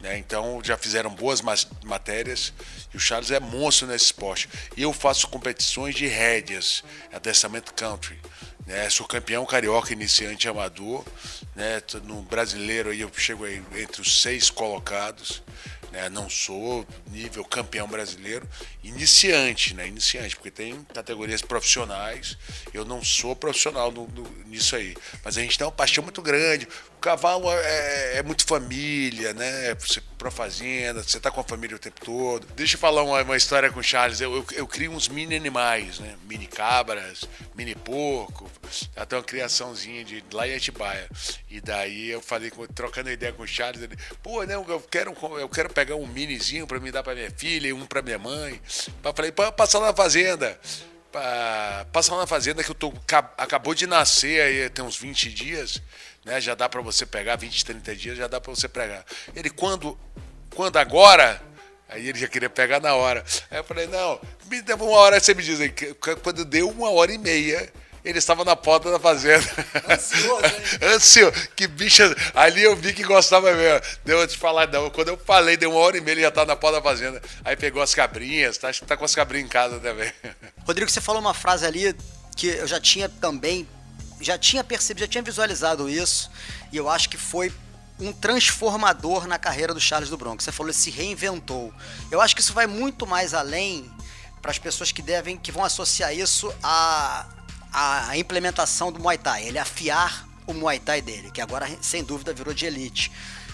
Né? 0.00 0.18
Então 0.18 0.60
já 0.62 0.76
fizeram 0.76 1.10
boas 1.10 1.42
matérias 1.82 2.52
e 2.92 2.96
o 2.96 3.00
Charles 3.00 3.30
é 3.30 3.40
monstro 3.40 3.86
nesse 3.86 4.06
esporte. 4.06 4.48
E 4.76 4.82
eu 4.82 4.92
faço 4.92 5.28
competições 5.28 5.94
de 5.94 6.06
rédeas, 6.06 6.84
adestramento 7.12 7.74
country. 7.74 8.18
Né? 8.66 8.88
Sou 8.90 9.06
campeão 9.06 9.44
carioca 9.44 9.92
iniciante 9.92 10.48
amador. 10.48 11.04
Né? 11.56 11.82
No 12.04 12.22
brasileiro 12.22 12.90
aí 12.90 13.00
eu 13.00 13.10
chego 13.16 13.46
entre 13.46 14.00
os 14.00 14.20
seis 14.22 14.50
colocados. 14.50 15.42
Né? 15.92 16.08
Não 16.08 16.28
sou 16.28 16.86
nível 17.10 17.44
campeão 17.44 17.88
brasileiro, 17.88 18.48
iniciante, 18.82 19.74
né? 19.74 19.86
Iniciante, 19.86 20.36
porque 20.36 20.50
tem 20.50 20.84
categorias 20.94 21.42
profissionais. 21.42 22.36
Eu 22.74 22.84
não 22.84 23.02
sou 23.02 23.34
profissional 23.34 23.90
no, 23.90 24.06
no, 24.08 24.28
nisso 24.46 24.76
aí. 24.76 24.96
Mas 25.24 25.38
a 25.38 25.40
gente 25.40 25.56
tem 25.56 25.66
uma 25.66 25.72
paixão 25.72 26.04
muito 26.04 26.20
grande. 26.20 26.68
O 26.96 27.00
cavalo 27.00 27.50
é, 27.50 28.18
é 28.18 28.22
muito 28.22 28.46
família, 28.46 29.32
né? 29.32 29.74
Você 29.74 30.00
pra 30.18 30.30
fazenda, 30.32 31.02
você 31.02 31.20
tá 31.20 31.30
com 31.30 31.40
a 31.40 31.44
família 31.44 31.76
o 31.76 31.78
tempo 31.78 32.00
todo. 32.04 32.46
Deixa 32.56 32.74
eu 32.74 32.80
falar 32.80 33.04
uma, 33.04 33.22
uma 33.22 33.36
história 33.36 33.70
com 33.70 33.78
o 33.78 33.82
Charles. 33.82 34.20
Eu, 34.20 34.34
eu, 34.34 34.44
eu, 34.52 34.66
crio 34.66 34.90
uns 34.90 35.08
mini 35.08 35.36
animais, 35.36 36.00
né? 36.00 36.16
Mini 36.28 36.46
cabras, 36.46 37.24
mini 37.54 37.74
porco. 37.76 38.50
Até 38.96 39.16
uma 39.16 39.22
criaçãozinha 39.22 40.04
de 40.04 40.22
lá 40.32 40.46
em 40.46 40.56
Atibaia. 40.56 41.08
E 41.48 41.60
daí 41.60 42.10
eu 42.10 42.20
falei, 42.20 42.50
trocando 42.74 43.10
ideia 43.10 43.32
com 43.32 43.44
o 43.44 43.46
Charles, 43.46 43.80
ele, 43.80 43.96
pô, 44.22 44.44
não, 44.44 44.68
eu 44.68 44.80
quero, 44.80 45.14
eu 45.38 45.48
quero 45.48 45.72
pegar 45.78 45.96
um 45.96 46.06
minizinho 46.06 46.66
para 46.66 46.80
me 46.80 46.90
dar 46.90 47.02
para 47.02 47.14
minha 47.14 47.30
filha 47.30 47.68
e 47.68 47.72
um 47.72 47.86
para 47.86 48.02
minha 48.02 48.18
mãe. 48.18 48.60
Eu 49.04 49.12
falei, 49.14 49.32
passar 49.32 49.80
na 49.80 49.92
fazenda 49.92 50.58
passar 51.90 52.16
na 52.16 52.26
fazenda 52.26 52.62
que 52.62 52.70
eu 52.70 52.74
tô 52.74 52.92
acabou 53.38 53.74
de 53.74 53.86
nascer 53.86 54.42
aí 54.42 54.68
tem 54.68 54.84
uns 54.84 54.98
20 54.98 55.32
dias 55.32 55.80
né? 56.28 56.40
Já 56.40 56.54
dá 56.54 56.68
para 56.68 56.80
você 56.82 57.06
pegar 57.06 57.36
20, 57.36 57.64
30 57.64 57.96
dias, 57.96 58.18
já 58.18 58.26
dá 58.26 58.40
para 58.40 58.54
você 58.54 58.68
pegar. 58.68 59.04
Ele 59.34 59.48
quando 59.48 59.98
quando 60.54 60.76
agora? 60.76 61.40
Aí 61.88 62.06
ele 62.06 62.18
já 62.18 62.28
queria 62.28 62.50
pegar 62.50 62.80
na 62.80 62.94
hora. 62.94 63.24
Aí 63.50 63.58
eu 63.58 63.64
falei: 63.64 63.86
"Não, 63.86 64.20
me 64.50 64.60
deu 64.60 64.76
uma 64.76 64.90
hora, 64.90 65.18
você 65.18 65.32
me 65.32 65.42
diz 65.42 65.60
aí, 65.60 65.72
quando 66.22 66.44
deu 66.44 66.68
uma 66.68 66.90
hora 66.90 67.12
e 67.12 67.18
meia, 67.18 67.72
ele 68.04 68.18
estava 68.18 68.44
na 68.44 68.56
porta 68.56 68.90
da 68.90 68.98
fazenda. 68.98 69.46
Ansioso, 69.88 70.44
hein? 70.44 70.78
Ansioso. 70.94 71.48
Que 71.54 71.66
bicha. 71.66 72.14
Ali 72.34 72.62
eu 72.62 72.76
vi 72.76 72.92
que 72.92 73.02
gostava 73.02 73.52
mesmo. 73.52 73.80
Deu 74.04 74.18
eu 74.18 74.26
te 74.26 74.36
falar, 74.36 74.68
não. 74.68 74.90
Quando 74.90 75.08
eu 75.08 75.16
falei, 75.16 75.56
deu 75.56 75.70
uma 75.70 75.80
hora 75.80 75.96
e 75.96 76.00
meia, 76.00 76.14
ele 76.14 76.20
já 76.22 76.28
estava 76.28 76.46
tá 76.46 76.52
na 76.52 76.56
porta 76.56 76.78
da 76.78 76.82
fazenda. 76.82 77.20
Aí 77.44 77.56
pegou 77.56 77.82
as 77.82 77.94
cabrinhas, 77.94 78.58
tá, 78.58 78.70
tá 78.86 78.96
com 78.96 79.04
as 79.04 79.14
cabrinhas 79.14 79.46
em 79.46 79.50
casa 79.50 79.78
também. 79.80 80.12
Rodrigo, 80.66 80.90
você 80.90 81.00
falou 81.00 81.20
uma 81.20 81.34
frase 81.34 81.66
ali 81.66 81.94
que 82.36 82.46
eu 82.46 82.66
já 82.66 82.80
tinha 82.80 83.08
também 83.08 83.66
já 84.20 84.36
tinha 84.36 84.64
percebido, 84.64 85.02
já 85.04 85.08
tinha 85.08 85.22
visualizado 85.22 85.88
isso, 85.88 86.30
e 86.72 86.76
eu 86.76 86.88
acho 86.88 87.08
que 87.08 87.16
foi 87.16 87.52
um 88.00 88.12
transformador 88.12 89.26
na 89.26 89.38
carreira 89.38 89.74
do 89.74 89.80
Charles 89.80 90.08
do 90.08 90.16
Bronx. 90.16 90.44
Você 90.44 90.52
falou, 90.52 90.70
ele 90.70 90.78
se 90.78 90.90
reinventou. 90.90 91.72
Eu 92.10 92.20
acho 92.20 92.34
que 92.34 92.40
isso 92.40 92.52
vai 92.52 92.66
muito 92.66 93.06
mais 93.06 93.34
além 93.34 93.90
para 94.40 94.52
as 94.52 94.58
pessoas 94.58 94.92
que 94.92 95.02
devem, 95.02 95.36
que 95.36 95.50
vão 95.50 95.64
associar 95.64 96.14
isso 96.14 96.52
à 97.72 98.16
implementação 98.16 98.90
do 98.90 99.00
Muay 99.00 99.18
Thai. 99.18 99.44
Ele 99.46 99.58
afiar 99.58 100.26
o 100.46 100.54
Muay 100.54 100.78
Thai 100.78 101.02
dele, 101.02 101.30
que 101.30 101.40
agora 101.40 101.68
sem 101.80 102.02
dúvida 102.02 102.32
virou 102.32 102.54
de 102.54 102.66
elite. 102.66 103.12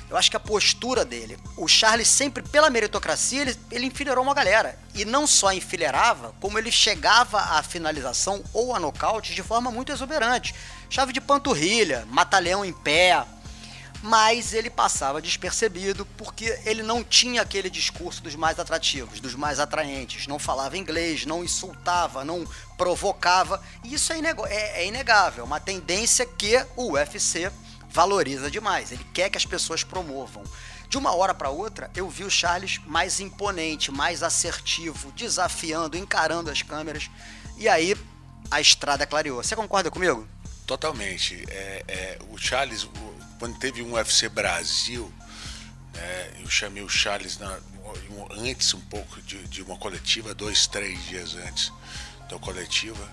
Eu 0.08 0.16
acho 0.16 0.30
que 0.30 0.36
a 0.36 0.40
postura 0.40 1.04
dele, 1.04 1.38
o 1.56 1.66
Charles 1.66 2.08
sempre, 2.08 2.42
pela 2.42 2.70
meritocracia, 2.70 3.40
ele, 3.40 3.56
ele 3.70 3.86
enfileirou 3.86 4.22
uma 4.22 4.34
galera. 4.34 4.78
E 4.94 5.04
não 5.04 5.26
só 5.26 5.52
enfileirava, 5.52 6.34
como 6.40 6.58
ele 6.58 6.70
chegava 6.70 7.40
à 7.40 7.62
finalização 7.62 8.44
ou 8.52 8.74
a 8.74 8.78
nocaute 8.78 9.34
de 9.34 9.42
forma 9.42 9.70
muito 9.70 9.90
exuberante. 9.90 10.54
Chave 10.90 11.12
de 11.12 11.20
panturrilha, 11.20 12.06
mata-leão 12.10 12.64
em 12.64 12.72
pé, 12.72 13.24
mas 14.04 14.52
ele 14.52 14.68
passava 14.68 15.22
despercebido 15.22 16.04
porque 16.18 16.60
ele 16.66 16.82
não 16.82 17.02
tinha 17.02 17.40
aquele 17.40 17.70
discurso 17.70 18.22
dos 18.22 18.34
mais 18.34 18.58
atrativos, 18.58 19.18
dos 19.18 19.34
mais 19.34 19.58
atraentes, 19.58 20.26
não 20.26 20.38
falava 20.38 20.76
inglês, 20.76 21.24
não 21.24 21.42
insultava, 21.42 22.22
não 22.22 22.46
provocava, 22.76 23.62
e 23.82 23.94
isso 23.94 24.12
é, 24.12 24.18
é, 24.18 24.82
é 24.82 24.86
inegável, 24.86 25.42
uma 25.42 25.58
tendência 25.58 26.26
que 26.26 26.54
o 26.76 26.92
UFC 26.92 27.50
valoriza 27.88 28.50
demais, 28.50 28.92
ele 28.92 29.06
quer 29.14 29.30
que 29.30 29.38
as 29.38 29.46
pessoas 29.46 29.82
promovam. 29.82 30.44
De 30.86 30.98
uma 30.98 31.14
hora 31.14 31.32
para 31.32 31.48
outra, 31.48 31.90
eu 31.96 32.06
vi 32.06 32.24
o 32.24 32.30
Charles 32.30 32.78
mais 32.84 33.20
imponente, 33.20 33.90
mais 33.90 34.22
assertivo, 34.22 35.12
desafiando, 35.12 35.96
encarando 35.96 36.50
as 36.50 36.60
câmeras, 36.60 37.10
e 37.56 37.66
aí 37.66 37.96
a 38.50 38.60
estrada 38.60 39.06
clareou. 39.06 39.42
Você 39.42 39.56
concorda 39.56 39.90
comigo? 39.90 40.28
Totalmente. 40.66 41.42
É, 41.48 41.84
é, 41.88 42.18
o 42.30 42.36
Charles, 42.36 42.86
quando 43.44 43.58
teve 43.58 43.82
um 43.82 43.92
UFC 43.92 44.26
Brasil, 44.30 45.12
né, 45.92 46.32
eu 46.40 46.48
chamei 46.48 46.82
o 46.82 46.88
Charles 46.88 47.36
na, 47.36 47.58
antes 48.38 48.72
um 48.72 48.80
pouco 48.80 49.20
de, 49.20 49.36
de, 49.48 49.60
uma 49.60 49.76
coletiva, 49.76 50.34
dois, 50.34 50.66
três 50.66 50.98
dias 51.04 51.34
antes 51.34 51.70
da 52.26 52.38
coletiva, 52.38 53.06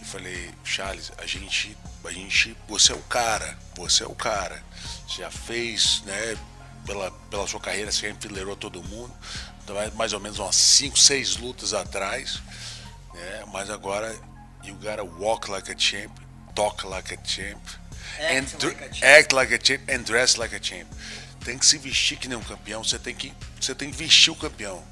e 0.00 0.04
falei, 0.06 0.50
Charles, 0.64 1.12
a 1.18 1.26
gente, 1.26 1.76
a 2.02 2.10
gente, 2.10 2.56
você 2.66 2.92
é 2.92 2.94
o 2.94 3.02
cara, 3.02 3.58
você 3.76 4.04
é 4.04 4.06
o 4.06 4.14
cara, 4.14 4.64
você 5.06 5.20
já 5.20 5.30
fez, 5.30 6.02
né, 6.06 6.34
pela, 6.86 7.10
pela 7.28 7.46
sua 7.46 7.60
carreira, 7.60 7.92
você 7.92 8.08
enfileirou 8.08 8.56
todo 8.56 8.82
mundo, 8.82 9.14
então, 9.62 9.76
mais 9.96 10.14
ou 10.14 10.20
menos 10.20 10.38
umas 10.38 10.56
cinco, 10.56 10.98
seis 10.98 11.36
lutas 11.36 11.74
atrás, 11.74 12.40
né, 13.12 13.44
mas 13.52 13.68
agora 13.68 14.18
you 14.64 14.74
gotta 14.76 15.04
walk 15.04 15.50
like 15.50 15.70
a 15.70 15.78
champ, 15.78 16.10
talk 16.54 16.86
like 16.86 17.12
a 17.12 17.22
champ, 17.22 17.60
Act, 18.20 18.56
and, 18.56 18.68
like 18.68 19.02
a 19.02 19.18
act 19.18 19.34
like 19.34 19.54
a 19.54 19.58
champ 19.58 19.82
and 19.88 19.98
dress 20.04 20.36
like 20.38 20.54
a 20.54 20.62
champ. 20.62 20.86
Tem 21.44 21.58
que 21.58 21.66
se 21.66 21.78
vestir 21.78 22.16
que 22.16 22.28
nem 22.28 22.38
um 22.38 22.42
campeão, 22.42 22.82
você 22.82 22.98
tem 22.98 23.14
que, 23.14 23.32
você 23.60 23.74
tem 23.74 23.90
que 23.90 23.96
vestir 23.96 24.30
o 24.30 24.36
campeão. 24.36 24.82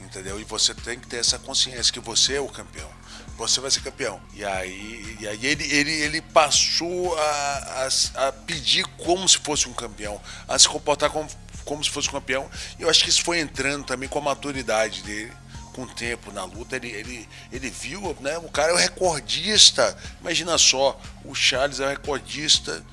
Entendeu? 0.00 0.40
E 0.40 0.44
você 0.44 0.74
tem 0.74 0.98
que 0.98 1.06
ter 1.06 1.18
essa 1.18 1.38
consciência 1.38 1.92
que 1.92 2.00
você 2.00 2.34
é 2.34 2.40
o 2.40 2.48
campeão. 2.48 2.90
Você 3.36 3.60
vai 3.60 3.70
ser 3.70 3.80
campeão. 3.80 4.20
E 4.34 4.44
aí, 4.44 5.16
e 5.20 5.28
aí 5.28 5.46
ele, 5.46 5.64
ele, 5.72 5.92
ele 5.92 6.20
passou 6.20 7.16
a, 7.16 7.86
a, 8.16 8.26
a 8.26 8.32
pedir 8.32 8.84
como 8.98 9.28
se 9.28 9.38
fosse 9.38 9.68
um 9.68 9.72
campeão, 9.72 10.20
a 10.48 10.58
se 10.58 10.68
comportar 10.68 11.10
como, 11.10 11.28
como 11.64 11.82
se 11.82 11.90
fosse 11.90 12.08
um 12.08 12.12
campeão. 12.12 12.50
E 12.78 12.82
eu 12.82 12.90
acho 12.90 13.04
que 13.04 13.08
isso 13.08 13.22
foi 13.22 13.38
entrando 13.38 13.84
também 13.84 14.08
com 14.08 14.18
a 14.18 14.22
maturidade 14.22 15.02
dele 15.02 15.32
com 15.72 15.82
o 15.82 15.86
tempo 15.86 16.32
na 16.32 16.44
luta, 16.44 16.76
ele, 16.76 16.90
ele, 16.90 17.28
ele 17.52 17.70
viu, 17.70 18.16
né? 18.20 18.38
O 18.38 18.48
cara 18.48 18.72
é 18.72 18.74
o 18.74 18.78
recordista. 18.78 19.96
Imagina 20.20 20.58
só, 20.58 21.00
o 21.24 21.34
Charles 21.34 21.80
é 21.80 21.86
o 21.86 21.88
recordista 21.88 22.84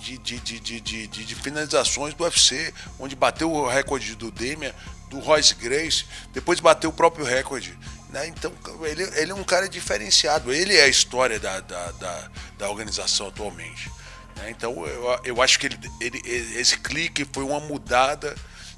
de, 0.00 0.18
de, 0.18 0.40
de, 0.40 0.80
de, 0.80 1.06
de, 1.06 1.34
finalizações 1.36 2.12
do 2.14 2.24
UFC, 2.24 2.74
onde 2.98 3.14
bateu 3.14 3.50
o 3.50 3.68
recorde 3.68 4.16
do 4.16 4.30
Demian, 4.30 4.72
do 5.08 5.20
Royce 5.20 5.54
Grace, 5.54 6.04
depois 6.32 6.58
bateu 6.58 6.90
o 6.90 6.92
próprio 6.92 7.24
recorde. 7.24 7.78
Né? 8.08 8.28
Então, 8.28 8.52
ele, 8.84 9.02
ele 9.16 9.30
é 9.30 9.34
um 9.34 9.44
cara 9.44 9.68
diferenciado. 9.68 10.52
Ele 10.52 10.76
é 10.76 10.84
a 10.84 10.88
história 10.88 11.38
da, 11.38 11.60
da, 11.60 11.90
da, 11.92 12.30
da 12.58 12.70
organização 12.70 13.28
atualmente. 13.28 13.90
Né? 14.36 14.50
Então, 14.50 14.86
eu, 14.86 15.20
eu 15.24 15.42
acho 15.42 15.58
que 15.58 15.66
ele, 15.66 15.78
ele, 16.00 16.20
esse 16.58 16.76
clique 16.78 17.26
foi 17.32 17.44
uma 17.44 17.60
mudada 17.60 18.34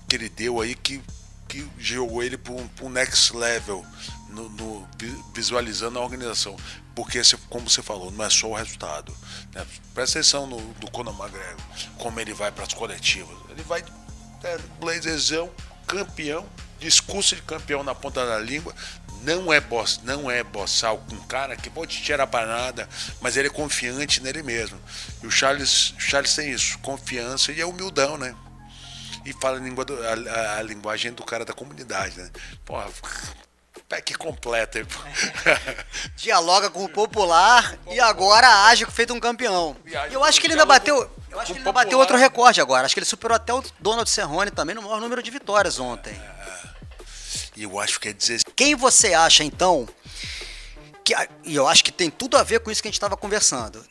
que 0.08 0.16
ele 0.16 0.28
deu 0.28 0.60
aí 0.60 0.74
que 0.74 1.02
que 1.54 1.70
jogou 1.78 2.22
ele 2.22 2.36
para 2.36 2.52
um, 2.52 2.68
um, 2.82 2.88
next 2.88 3.34
level 3.36 3.86
no, 4.28 4.48
no, 4.50 4.88
visualizando 5.32 5.98
a 5.98 6.02
organização. 6.02 6.56
Porque, 6.94 7.20
como 7.48 7.70
você 7.70 7.82
falou, 7.82 8.10
não 8.10 8.24
é 8.24 8.30
só 8.30 8.50
o 8.50 8.54
resultado. 8.54 9.16
Né? 9.52 9.64
Presta 9.94 10.18
atenção 10.18 10.46
no, 10.46 10.60
do 10.74 10.90
Conor 10.90 11.14
McGregor, 11.14 11.60
como 11.98 12.18
ele 12.18 12.34
vai 12.34 12.50
para 12.50 12.64
as 12.64 12.74
coletivas. 12.74 13.36
Ele 13.50 13.62
vai, 13.62 13.84
é, 14.42 14.58
blazerzão, 14.80 15.50
campeão, 15.86 16.44
discurso 16.80 17.36
de 17.36 17.42
campeão 17.42 17.84
na 17.84 17.94
ponta 17.94 18.26
da 18.26 18.38
língua. 18.38 18.74
Não 19.22 19.52
é 19.52 19.60
boss, 19.60 20.00
não 20.02 20.30
é 20.30 20.42
bossal 20.42 20.98
com 20.98 21.14
um 21.14 21.26
cara 21.26 21.56
que 21.56 21.70
pode 21.70 22.02
tirar 22.02 22.26
para 22.26 22.46
nada, 22.46 22.88
mas 23.22 23.36
ele 23.36 23.48
é 23.48 23.50
confiante 23.50 24.20
nele 24.20 24.42
mesmo. 24.42 24.78
E 25.22 25.26
o 25.26 25.30
Charles, 25.30 25.94
Charles 25.98 26.34
tem 26.34 26.50
isso, 26.50 26.78
confiança 26.80 27.50
e 27.50 27.60
é 27.60 27.64
humildão, 27.64 28.18
né? 28.18 28.34
E 29.24 29.32
fala 29.32 29.58
a, 29.58 29.60
língua 29.60 29.84
do, 29.84 29.96
a, 30.06 30.58
a, 30.58 30.62
linguagem 30.62 31.12
do 31.12 31.24
cara 31.24 31.44
da 31.44 31.52
comunidade, 31.52 32.18
né? 32.18 32.30
Porra, 32.64 32.88
pack 33.88 34.14
completo. 34.14 34.78
Dialoga 36.16 36.70
com 36.70 36.84
o 36.84 36.88
popular 36.88 37.78
e 37.90 38.00
agora 38.00 38.66
age 38.66 38.86
feito 38.86 39.12
um 39.14 39.20
campeão. 39.20 39.76
E 39.86 40.14
eu 40.14 40.22
acho 40.22 40.40
que 40.40 40.46
ele 40.46 40.54
ainda 40.54 40.66
bateu. 40.66 41.10
Eu 41.30 41.40
acho 41.40 41.46
que 41.46 41.52
ele 41.52 41.60
ainda 41.60 41.72
bateu 41.72 41.98
outro 41.98 42.16
recorde 42.16 42.60
agora. 42.60 42.86
Acho 42.86 42.94
que 42.94 43.00
ele 43.00 43.06
superou 43.06 43.36
até 43.36 43.52
o 43.52 43.62
Donald 43.80 44.08
Cerrone 44.08 44.50
também 44.50 44.74
no 44.74 44.82
maior 44.82 45.00
número 45.00 45.22
de 45.22 45.30
vitórias 45.30 45.78
ontem. 45.78 46.14
E 47.56 47.62
eu 47.62 47.78
acho 47.78 48.00
que 48.00 48.08
é 48.08 48.12
dizer. 48.12 48.40
Quem 48.56 48.74
você 48.74 49.14
acha, 49.14 49.44
então, 49.44 49.88
que. 51.04 51.14
E 51.44 51.54
eu 51.54 51.68
acho 51.68 51.84
que 51.84 51.92
tem 51.92 52.10
tudo 52.10 52.36
a 52.36 52.42
ver 52.42 52.60
com 52.60 52.70
isso 52.70 52.82
que 52.82 52.88
a 52.88 52.90
gente 52.90 52.96
estava 52.96 53.16
conversando. 53.16 53.84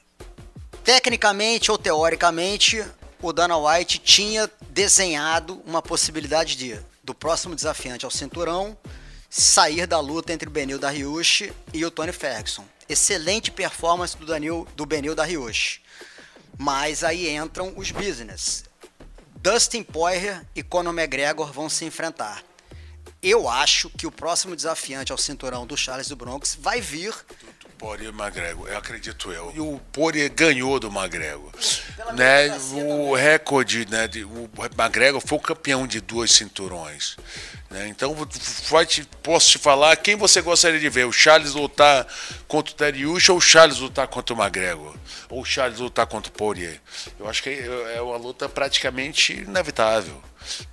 Tecnicamente 0.83 1.71
ou 1.71 1.77
teoricamente, 1.77 2.85
o 3.23 3.31
Dana 3.31 3.57
White 3.57 3.99
tinha 3.99 4.51
desenhado 4.69 5.61
uma 5.65 5.81
possibilidade 5.81 6.57
de, 6.57 6.77
do 7.01 7.15
próximo 7.15 7.55
desafiante 7.55 8.03
ao 8.03 8.11
cinturão, 8.11 8.77
sair 9.29 9.87
da 9.87 9.99
luta 10.01 10.33
entre 10.33 10.49
o 10.49 10.51
Benil 10.51 10.77
da 10.77 10.89
Ryushi 10.89 11.53
e 11.73 11.85
o 11.85 11.89
Tony 11.89 12.11
Ferguson. 12.11 12.65
Excelente 12.87 13.49
performance 13.49 14.17
do, 14.17 14.25
Daniel, 14.25 14.67
do 14.75 14.85
Benil 14.85 15.15
da 15.15 15.23
Ryushi. 15.23 15.81
Mas 16.57 17.01
aí 17.01 17.29
entram 17.29 17.73
os 17.77 17.91
business. 17.91 18.65
Dustin 19.37 19.83
Poirier 19.83 20.45
e 20.53 20.61
Conor 20.61 20.93
McGregor 20.93 21.51
vão 21.51 21.69
se 21.69 21.85
enfrentar. 21.85 22.43
Eu 23.21 23.47
acho 23.47 23.89
que 23.89 24.05
o 24.05 24.11
próximo 24.11 24.53
desafiante 24.53 25.13
ao 25.13 25.17
cinturão 25.17 25.65
do 25.65 25.77
Charles 25.77 26.09
do 26.09 26.15
Bronx 26.17 26.57
vai 26.59 26.81
vir 26.81 27.15
Poirier 27.83 28.13
e 28.13 28.17
McGregor, 28.17 28.69
eu 28.69 28.77
acredito 28.77 29.29
eu. 29.29 29.51
E 29.53 29.59
o 29.59 29.77
Poirier 29.91 30.31
ganhou 30.33 30.79
do 30.79 30.87
McGregor. 30.87 31.51
Né? 32.15 32.47
O 32.71 33.13
recorde, 33.13 33.85
né? 33.89 34.07
De, 34.07 34.23
o 34.23 34.49
McGregor 34.79 35.19
foi 35.19 35.37
o 35.37 35.41
campeão 35.41 35.85
de 35.85 35.99
duas 35.99 36.31
cinturões. 36.31 37.17
Né? 37.73 37.87
Então, 37.87 38.15
te, 38.85 39.03
posso 39.23 39.49
te 39.49 39.57
falar 39.57 39.95
quem 39.95 40.15
você 40.15 40.43
gostaria 40.43 40.79
de 40.79 40.89
ver: 40.89 41.05
o 41.05 41.11
Charles 41.11 41.55
lutar 41.55 42.07
contra 42.47 42.71
o 42.71 42.77
Dariush 42.77 43.29
ou 43.29 43.37
o 43.37 43.41
Charles 43.41 43.79
lutar 43.79 44.07
contra 44.07 44.35
o 44.35 44.39
McGregor? 44.39 44.95
Ou 45.27 45.41
o 45.41 45.45
Charles 45.45 45.79
lutar 45.79 46.05
contra 46.05 46.29
o 46.31 46.35
Poirier? 46.35 46.79
Eu 47.19 47.27
acho 47.27 47.41
que 47.41 47.49
é 47.49 47.99
uma 47.99 48.15
luta 48.15 48.47
praticamente 48.47 49.33
inevitável. 49.33 50.21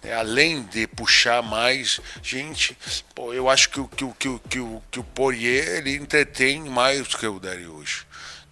É, 0.03 0.15
além 0.15 0.63
de 0.65 0.87
puxar 0.89 1.43
mais 1.43 2.01
gente, 2.23 2.77
pô, 3.15 3.33
eu 3.33 3.49
acho 3.49 3.71
que, 3.71 3.83
que, 3.97 4.07
que, 4.19 4.39
que, 4.51 4.61
o, 4.61 4.83
que 4.91 5.01
o 5.01 5.05
Poirier 5.05 5.79
ele 5.79 5.97
entretém 5.97 6.61
mais 6.65 7.09
do 7.09 7.17
que 7.17 7.27
o 7.27 7.41
Darius. 7.41 8.05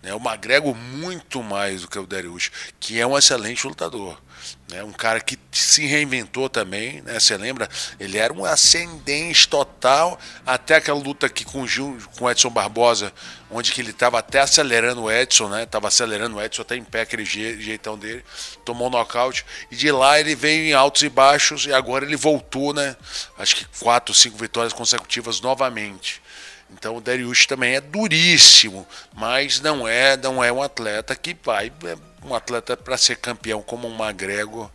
Né? 0.03 0.15
O 0.15 0.19
McGregor 0.19 0.75
muito 0.75 1.43
mais 1.43 1.83
do 1.83 1.89
que 1.89 1.99
o 1.99 2.07
Darius, 2.07 2.51
que 2.79 3.01
é 3.01 3.07
um 3.07 3.19
excelente 3.19 3.67
lutador. 3.67 4.21
Né? 4.69 4.85
Um 4.85 4.93
cara 4.93 5.21
que 5.21 5.37
se 5.51 5.85
reinventou 5.87 6.49
também, 6.49 7.01
né? 7.03 7.19
Você 7.19 7.37
lembra? 7.37 7.69
Ele 7.99 8.19
era 8.19 8.33
um 8.33 8.45
ascendente 8.45 9.49
total 9.49 10.19
até 10.47 10.77
aquela 10.77 10.99
luta 10.99 11.27
aqui 11.27 11.45
com 11.45 11.63
o, 11.63 11.67
Gil, 11.67 11.99
com 12.17 12.27
o 12.27 12.31
Edson 12.31 12.51
Barbosa, 12.51 13.13
onde 13.51 13.73
que 13.73 13.81
ele 13.81 13.91
estava 13.91 14.19
até 14.19 14.41
acelerando 14.41 15.03
o 15.03 15.11
Edson, 15.11 15.49
né? 15.49 15.67
Tava 15.67 15.89
acelerando 15.89 16.37
o 16.37 16.43
Edson 16.43 16.63
até 16.63 16.77
em 16.77 16.85
pé, 16.85 17.01
aquele 17.01 17.25
jeitão 17.25 17.99
dele, 17.99 18.25
tomou 18.65 18.87
um 18.87 18.91
nocaute. 18.91 19.45
E 19.71 19.77
de 19.77 19.91
lá 19.91 20.21
ele 20.21 20.37
veio 20.37 20.67
em 20.67 20.73
altos 20.73 21.03
e 21.03 21.09
baixos 21.09 21.67
e 21.67 21.73
agora 21.73 22.05
ele 22.05 22.17
voltou, 22.17 22.73
né? 22.73 22.95
Acho 23.37 23.57
que 23.57 23.67
quatro, 23.81 24.15
cinco 24.15 24.39
vitórias 24.39 24.73
consecutivas 24.73 25.41
novamente. 25.41 26.23
Então 26.71 26.97
o 26.97 27.01
Darius 27.01 27.47
também 27.47 27.77
é 27.77 27.81
duríssimo, 27.81 28.87
mas 29.15 29.61
não 29.61 29.89
é, 29.89 30.17
não 30.17 30.43
é 30.43 30.53
um 30.53 30.63
atleta 30.63 31.17
que 31.17 31.37
vai, 31.43 31.73
é 31.85 32.27
um 32.27 32.35
atleta 32.35 32.77
para 32.77 32.99
ser 32.99 33.17
campeão 33.17 33.63
como 33.63 33.89
um 33.89 34.05
McGregor 34.05 34.71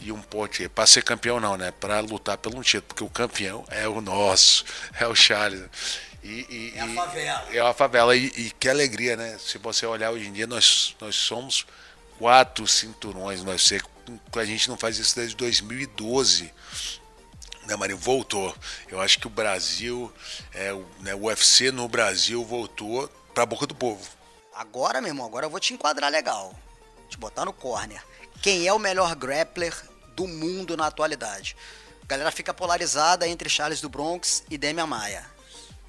e 0.00 0.12
um 0.12 0.20
Poitier. 0.20 0.70
Para 0.70 0.86
ser 0.86 1.02
campeão 1.02 1.40
não, 1.40 1.56
né? 1.56 1.70
Para 1.72 2.00
lutar 2.00 2.38
pelo 2.38 2.62
título, 2.62 2.84
porque 2.88 3.04
o 3.04 3.10
campeão 3.10 3.64
é 3.68 3.88
o 3.88 4.00
nosso, 4.00 4.64
é 4.98 5.06
o 5.06 5.14
Charles. 5.14 5.68
E, 6.22 6.46
e, 6.48 6.72
é 6.74 6.80
a 6.80 6.88
favela. 6.88 7.46
É 7.52 7.60
a 7.60 7.74
favela. 7.74 8.16
E, 8.16 8.26
e, 8.26 8.50
que 8.58 8.68
alegria, 8.68 9.16
né? 9.16 9.36
Se 9.38 9.58
você 9.58 9.84
olhar 9.84 10.10
hoje 10.10 10.26
em 10.26 10.32
dia, 10.32 10.46
nós, 10.46 10.96
nós 11.00 11.14
somos 11.14 11.66
quatro 12.18 12.66
cinturões. 12.66 13.44
Nós 13.44 13.62
sei, 13.62 13.80
a 14.34 14.44
gente 14.44 14.68
não 14.68 14.76
faz 14.76 14.98
isso 14.98 15.14
desde 15.14 15.36
2012. 15.36 16.50
Né, 17.66 17.76
Marinho? 17.76 17.98
Voltou. 17.98 18.54
Eu 18.88 19.00
acho 19.00 19.18
que 19.18 19.26
o 19.26 19.30
Brasil, 19.30 20.12
é, 20.52 20.72
o, 20.72 20.84
né, 21.00 21.14
o 21.14 21.24
UFC 21.24 21.70
no 21.70 21.88
Brasil 21.88 22.44
voltou 22.44 23.08
para 23.32 23.42
a 23.42 23.46
boca 23.46 23.66
do 23.66 23.74
povo. 23.74 24.08
Agora, 24.54 25.00
meu 25.00 25.08
irmão, 25.10 25.26
agora 25.26 25.46
eu 25.46 25.50
vou 25.50 25.58
te 25.58 25.74
enquadrar 25.74 26.10
legal. 26.10 26.54
Te 27.08 27.18
botar 27.18 27.44
no 27.44 27.52
corner. 27.52 28.02
Quem 28.42 28.66
é 28.66 28.72
o 28.72 28.78
melhor 28.78 29.14
grappler 29.16 29.74
do 30.14 30.28
mundo 30.28 30.76
na 30.76 30.86
atualidade? 30.86 31.56
A 32.02 32.06
galera 32.06 32.30
fica 32.30 32.52
polarizada 32.52 33.26
entre 33.26 33.48
Charles 33.48 33.80
do 33.80 33.88
Bronx 33.88 34.44
e 34.50 34.58
Demian 34.58 34.86
Maia. 34.86 35.24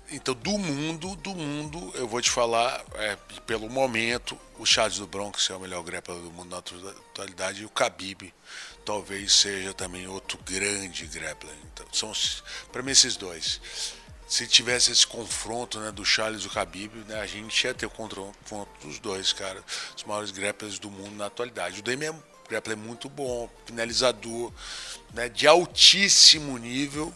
Então, 0.09 0.33
do 0.35 0.57
mundo, 0.57 1.15
do 1.15 1.35
mundo, 1.35 1.91
eu 1.95 2.07
vou 2.07 2.21
te 2.21 2.29
falar, 2.29 2.83
é, 2.93 3.17
pelo 3.45 3.69
momento, 3.69 4.39
o 4.57 4.65
Charles 4.65 4.99
do 4.99 5.07
Bronx 5.07 5.49
é 5.49 5.55
o 5.55 5.59
melhor 5.59 5.83
grappler 5.83 6.17
do 6.19 6.31
mundo 6.31 6.51
na 6.51 6.57
atualidade 6.57 7.63
e 7.63 7.65
o 7.65 7.69
Khabib 7.69 8.33
talvez 8.85 9.33
seja 9.33 9.73
também 9.73 10.07
outro 10.07 10.37
grande 10.45 11.07
grappler. 11.07 11.55
Então, 11.73 11.85
são 11.91 12.13
para 12.71 12.83
mim 12.83 12.91
esses 12.91 13.17
dois 13.17 13.59
se 14.27 14.47
tivesse 14.47 14.91
esse 14.91 15.05
confronto 15.05 15.79
né, 15.79 15.91
do 15.91 16.03
Charles 16.03 16.41
e 16.41 16.47
do 16.47 16.53
Khabib, 16.53 16.95
né, 17.07 17.19
a 17.19 17.27
gente 17.27 17.63
ia 17.63 17.73
ter 17.73 17.85
o 17.85 17.89
confronto 17.89 18.69
dos 18.81 18.99
dois, 18.99 19.31
cara, 19.31 19.63
os 19.95 20.03
maiores 20.03 20.31
grapplers 20.31 20.79
do 20.79 20.89
mundo 20.89 21.15
na 21.15 21.27
atualidade. 21.27 21.79
O 21.79 21.83
Demi 21.83 22.05
é 22.05 22.11
um 22.11 22.19
grappler 22.49 22.77
muito 22.77 23.07
bom, 23.07 23.49
finalizador, 23.65 24.51
né, 25.13 25.29
de 25.29 25.47
altíssimo 25.47 26.57
nível, 26.57 27.13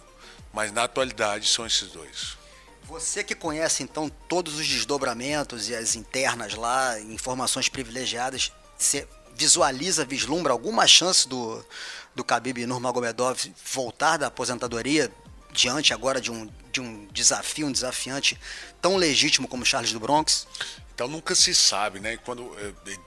mas 0.54 0.72
na 0.72 0.84
atualidade 0.84 1.48
são 1.48 1.66
esses 1.66 1.90
dois. 1.90 2.38
Você 2.84 3.24
que 3.24 3.36
conhece 3.36 3.84
então 3.84 4.10
todos 4.28 4.58
os 4.58 4.68
desdobramentos 4.68 5.70
e 5.70 5.76
as 5.76 5.96
internas 5.96 6.56
lá, 6.56 7.00
informações 7.00 7.70
privilegiadas, 7.70 8.52
você 8.78 9.08
visualiza, 9.40 10.04
vislumbra 10.04 10.52
alguma 10.52 10.86
chance 10.86 11.26
do, 11.26 11.66
do 12.14 12.24
Khabib 12.26 12.66
Nurmagomedov 12.66 13.40
voltar 13.74 14.18
da 14.18 14.28
aposentadoria 14.28 15.10
diante 15.54 15.94
agora 15.94 16.20
de 16.20 16.30
um, 16.30 16.50
de 16.74 16.82
um 16.82 17.08
desafio, 17.08 17.68
um 17.68 17.72
desafiante 17.72 18.38
tão 18.82 18.98
legítimo 18.98 19.48
como 19.48 19.66
Charles 19.66 19.94
do 19.94 20.00
Bronx? 20.00 20.46
Então 20.94 21.08
nunca 21.08 21.34
se 21.34 21.56
sabe, 21.56 22.02
né? 22.02 22.18
Quando 22.18 22.54
eh, 22.60 22.98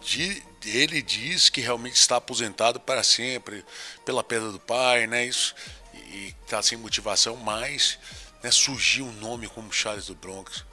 ele 0.65 1.03
diz 1.03 1.51
que 1.51 1.61
realmente 1.61 1.97
está 1.97 2.17
aposentado 2.17 2.81
para 2.81 3.03
sempre 3.03 3.63
pela 4.03 4.25
perda 4.25 4.51
do 4.51 4.59
pai, 4.59 5.07
né? 5.07 5.27
Isso 5.27 5.55
e 5.95 6.35
está 6.45 6.63
sem 6.63 6.79
motivação, 6.79 7.37
mas 7.37 7.99
né, 8.43 8.51
surgiu 8.51 9.05
um 9.05 9.13
nome 9.13 9.47
como 9.49 9.71
Charles 9.71 10.07
do 10.07 10.15
Bronx. 10.15 10.65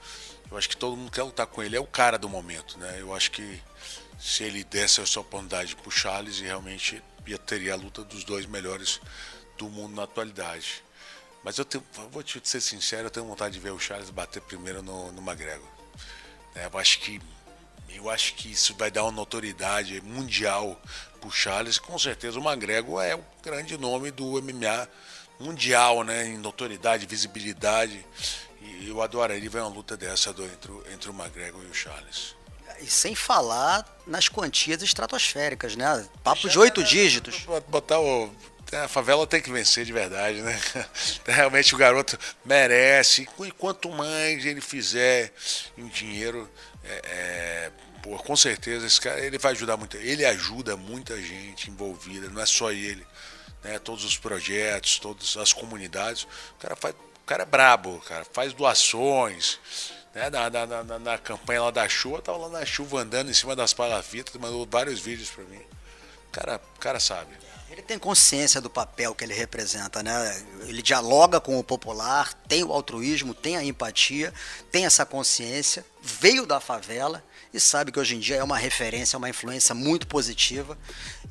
Eu 0.50 0.56
acho 0.56 0.68
que 0.68 0.76
todo 0.76 0.96
mundo 0.96 1.10
quer 1.10 1.22
lutar 1.22 1.46
com 1.46 1.62
ele, 1.62 1.76
é 1.76 1.80
o 1.80 1.86
cara 1.86 2.18
do 2.18 2.28
momento, 2.28 2.78
né? 2.78 2.96
Eu 2.98 3.14
acho 3.14 3.30
que 3.30 3.62
se 4.20 4.44
ele 4.44 4.62
desse 4.62 5.00
essa 5.00 5.18
oportunidade 5.18 5.74
para 5.74 5.88
o 5.88 5.90
Charles, 5.90 6.40
realmente 6.40 7.02
ia 7.26 7.38
teria 7.38 7.72
a 7.72 7.76
luta 7.76 8.04
dos 8.04 8.22
dois 8.24 8.44
melhores 8.44 9.00
do 9.56 9.68
mundo 9.68 9.94
na 9.94 10.02
atualidade. 10.02 10.82
Mas 11.42 11.56
eu, 11.56 11.64
tenho, 11.64 11.82
vou 12.10 12.22
te 12.22 12.40
ser 12.44 12.60
sincero, 12.60 13.06
eu 13.06 13.10
tenho 13.10 13.24
vontade 13.24 13.54
de 13.54 13.60
ver 13.60 13.70
o 13.70 13.78
Charles 13.78 14.10
bater 14.10 14.42
primeiro 14.42 14.82
no, 14.82 15.10
no 15.12 15.22
McGregor. 15.22 15.66
É, 16.54 16.66
eu 16.66 16.78
acho 16.78 17.00
que 17.00 17.20
eu 17.94 18.08
acho 18.08 18.34
que 18.34 18.52
isso 18.52 18.74
vai 18.76 18.90
dar 18.90 19.02
uma 19.02 19.10
notoriedade 19.10 20.00
mundial 20.02 20.80
pro 21.20 21.30
Charles. 21.30 21.78
Com 21.78 21.98
certeza 21.98 22.38
o 22.38 22.42
McGregor 22.42 23.02
é 23.02 23.16
o 23.16 23.24
grande 23.42 23.76
nome 23.76 24.10
do 24.10 24.40
MMA 24.40 24.88
mundial, 25.40 26.04
né? 26.04 26.26
Em 26.26 26.38
notoriedade, 26.38 27.06
visibilidade. 27.06 28.04
E 28.60 28.88
eu 28.88 29.02
adoraria 29.02 29.50
ver 29.50 29.60
uma 29.60 29.68
luta 29.68 29.96
dessa 29.96 30.32
do, 30.32 30.44
entre, 30.44 30.72
entre 30.92 31.10
o 31.10 31.14
McGregor 31.14 31.62
e 31.64 31.66
o 31.66 31.74
Charles. 31.74 32.36
E 32.80 32.86
sem 32.86 33.14
falar 33.14 33.84
nas 34.06 34.28
quantias 34.28 34.82
estratosféricas, 34.82 35.76
né? 35.76 36.08
Papo 36.24 36.48
de 36.48 36.58
oito 36.58 36.82
dígitos. 36.82 37.46
Botar 37.68 38.00
o 38.00 38.30
a 38.72 38.86
favela 38.86 39.26
tem 39.26 39.42
que 39.42 39.50
vencer 39.50 39.84
de 39.84 39.92
verdade, 39.92 40.40
né? 40.42 40.58
Realmente 41.26 41.74
o 41.74 41.78
garoto 41.78 42.18
merece. 42.44 43.28
E 43.40 43.50
quanto 43.50 43.90
mais 43.90 44.44
ele 44.44 44.60
fizer 44.60 45.32
em 45.76 45.88
dinheiro, 45.88 46.48
é, 46.84 47.02
é, 47.04 47.72
pô, 48.00 48.16
com 48.18 48.36
certeza 48.36 48.86
esse 48.86 49.00
cara 49.00 49.20
ele 49.20 49.38
vai 49.38 49.52
ajudar 49.52 49.76
muito. 49.76 49.96
Ele 49.96 50.24
ajuda 50.24 50.76
muita 50.76 51.20
gente 51.20 51.68
envolvida, 51.68 52.28
não 52.30 52.40
é 52.40 52.46
só 52.46 52.70
ele. 52.70 53.04
Né? 53.64 53.78
Todos 53.80 54.04
os 54.04 54.16
projetos, 54.16 54.98
todas 55.00 55.36
as 55.36 55.52
comunidades. 55.52 56.22
O 56.22 56.60
cara, 56.60 56.76
faz, 56.76 56.94
o 56.94 57.26
cara 57.26 57.42
é 57.42 57.46
brabo, 57.46 58.00
cara, 58.06 58.24
faz 58.32 58.52
doações. 58.52 59.58
Né, 60.14 60.28
na, 60.28 60.50
na, 60.50 60.66
na, 60.66 60.98
na, 60.98 61.18
campanha 61.18 61.62
lá 61.62 61.70
da 61.70 61.88
chuva, 61.88 62.20
tava 62.20 62.38
lá 62.38 62.48
na 62.48 62.66
chuva 62.66 63.00
andando 63.00 63.30
em 63.30 63.34
cima 63.34 63.54
das 63.54 63.72
palafitas, 63.72 64.34
mandou 64.40 64.66
vários 64.68 64.98
vídeos 64.98 65.30
para 65.30 65.44
mim. 65.44 65.60
O 66.28 66.32
cara, 66.32 66.60
cara 66.80 66.98
sabe. 66.98 67.32
Ele 67.70 67.82
tem 67.82 67.96
consciência 67.96 68.60
do 68.60 68.68
papel 68.68 69.14
que 69.14 69.22
ele 69.22 69.32
representa, 69.32 70.02
né? 70.02 70.44
Ele 70.62 70.82
dialoga 70.82 71.40
com 71.40 71.56
o 71.56 71.62
popular, 71.62 72.34
tem 72.48 72.64
o 72.64 72.72
altruísmo, 72.72 73.32
tem 73.32 73.56
a 73.56 73.62
empatia, 73.62 74.34
tem 74.72 74.84
essa 74.84 75.06
consciência, 75.06 75.86
veio 76.02 76.44
da 76.44 76.58
favela 76.58 77.22
e 77.52 77.58
sabe 77.58 77.90
que 77.90 77.98
hoje 77.98 78.16
em 78.16 78.20
dia 78.20 78.36
é 78.36 78.44
uma 78.44 78.56
referência, 78.56 79.16
uma 79.16 79.28
influência 79.28 79.74
muito 79.74 80.06
positiva 80.06 80.78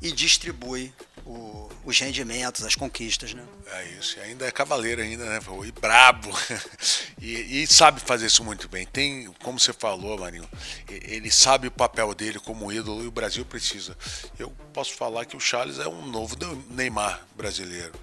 e 0.02 0.12
distribui 0.12 0.92
o, 1.24 1.70
os 1.84 1.98
rendimentos, 1.98 2.64
as 2.64 2.74
conquistas, 2.74 3.34
né? 3.34 3.44
É 3.72 3.84
isso, 3.98 4.18
e 4.18 4.20
ainda 4.20 4.46
é 4.46 4.50
cavaleiro 4.50 5.00
ainda, 5.00 5.24
né? 5.24 5.38
E 5.66 5.72
brabo. 5.72 6.30
e, 7.20 7.62
e, 7.62 7.66
sabe 7.66 8.00
fazer 8.00 8.26
isso 8.26 8.44
muito 8.44 8.68
bem. 8.68 8.86
Tem, 8.86 9.32
como 9.42 9.58
você 9.58 9.72
falou, 9.72 10.18
Marinho, 10.18 10.48
ele 10.88 11.30
sabe 11.30 11.68
o 11.68 11.70
papel 11.70 12.14
dele 12.14 12.38
como 12.40 12.72
ídolo 12.72 13.02
e 13.02 13.06
o 13.06 13.10
Brasil 13.10 13.44
precisa. 13.44 13.96
Eu 14.38 14.50
posso 14.72 14.94
falar 14.94 15.24
que 15.24 15.36
o 15.36 15.40
Charles 15.40 15.78
é 15.78 15.88
um 15.88 16.06
novo 16.06 16.36
Neymar 16.70 17.22
brasileiro, 17.36 17.94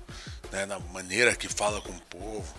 né? 0.51 0.65
Na 0.65 0.79
maneira 0.79 1.35
que 1.35 1.47
fala 1.47 1.81
com 1.81 1.91
o 1.91 2.01
povo, 2.01 2.55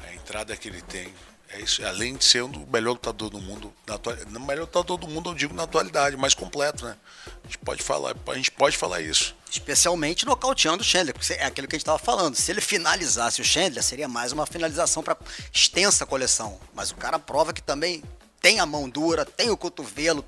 a 0.00 0.12
entrada 0.14 0.56
que 0.56 0.68
ele 0.68 0.82
tem. 0.82 1.12
É 1.50 1.60
isso, 1.60 1.84
além 1.84 2.14
de 2.14 2.24
ser 2.24 2.42
um 2.42 2.50
do 2.50 2.66
melhor 2.66 2.92
lutador 2.92 3.30
do 3.30 3.40
mundo, 3.40 3.72
na 3.86 3.94
atualidade, 3.94 4.38
melhor 4.38 4.62
lutador 4.62 4.98
do 4.98 5.08
mundo, 5.08 5.30
eu 5.30 5.34
digo 5.34 5.54
na 5.54 5.62
atualidade, 5.62 6.14
mais 6.16 6.34
completo, 6.34 6.84
né? 6.84 6.94
A 7.26 7.46
gente 7.46 7.58
pode 7.58 7.82
falar, 7.82 8.14
a 8.26 8.34
gente 8.34 8.50
pode 8.50 8.76
falar 8.76 9.00
isso. 9.00 9.34
Especialmente 9.50 10.26
nocauteando 10.26 10.82
o 10.82 10.84
Chandler, 10.84 11.14
porque 11.14 11.32
é 11.32 11.44
aquilo 11.44 11.66
que 11.66 11.74
a 11.74 11.78
gente 11.78 11.84
estava 11.84 11.98
falando. 11.98 12.34
Se 12.34 12.50
ele 12.50 12.60
finalizasse 12.60 13.40
o 13.40 13.44
Chandler, 13.44 13.82
seria 13.82 14.06
mais 14.06 14.30
uma 14.30 14.46
finalização 14.46 15.02
para 15.02 15.16
extensa 15.50 16.04
coleção. 16.04 16.60
Mas 16.74 16.90
o 16.90 16.96
cara 16.96 17.18
prova 17.18 17.54
que 17.54 17.62
também 17.62 18.02
tem 18.42 18.60
a 18.60 18.66
mão 18.66 18.86
dura, 18.88 19.24
tem 19.24 19.48
o 19.48 19.56
cotovelo, 19.56 20.22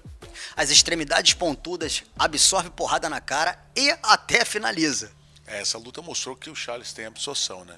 as 0.56 0.70
extremidades 0.70 1.34
pontudas, 1.34 2.02
absorve 2.18 2.70
porrada 2.70 3.10
na 3.10 3.20
cara 3.20 3.58
e 3.76 3.90
até 4.02 4.42
finaliza. 4.42 5.12
É, 5.46 5.60
essa 5.60 5.76
luta 5.76 6.00
mostrou 6.00 6.34
que 6.34 6.48
o 6.48 6.54
Charles 6.54 6.92
tem 6.92 7.04
absorção, 7.04 7.64
né? 7.64 7.76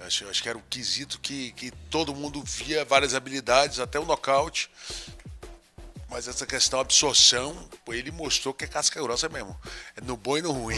Acho, 0.00 0.28
acho 0.28 0.42
que 0.42 0.48
era 0.48 0.56
o 0.56 0.62
quesito 0.70 1.18
que, 1.20 1.52
que 1.52 1.70
todo 1.90 2.14
mundo 2.14 2.42
via 2.44 2.84
várias 2.84 3.14
habilidades, 3.14 3.80
até 3.80 3.98
o 3.98 4.04
nocaute. 4.04 4.70
Mas 6.08 6.26
essa 6.26 6.46
questão 6.46 6.80
absorção, 6.80 7.68
ele 7.88 8.10
mostrou 8.10 8.54
que 8.54 8.64
é 8.64 8.68
casca 8.68 9.02
grossa 9.02 9.28
mesmo. 9.28 9.58
É 9.96 10.00
no 10.00 10.16
bom 10.16 10.38
e 10.38 10.42
no 10.42 10.52
ruim. 10.52 10.76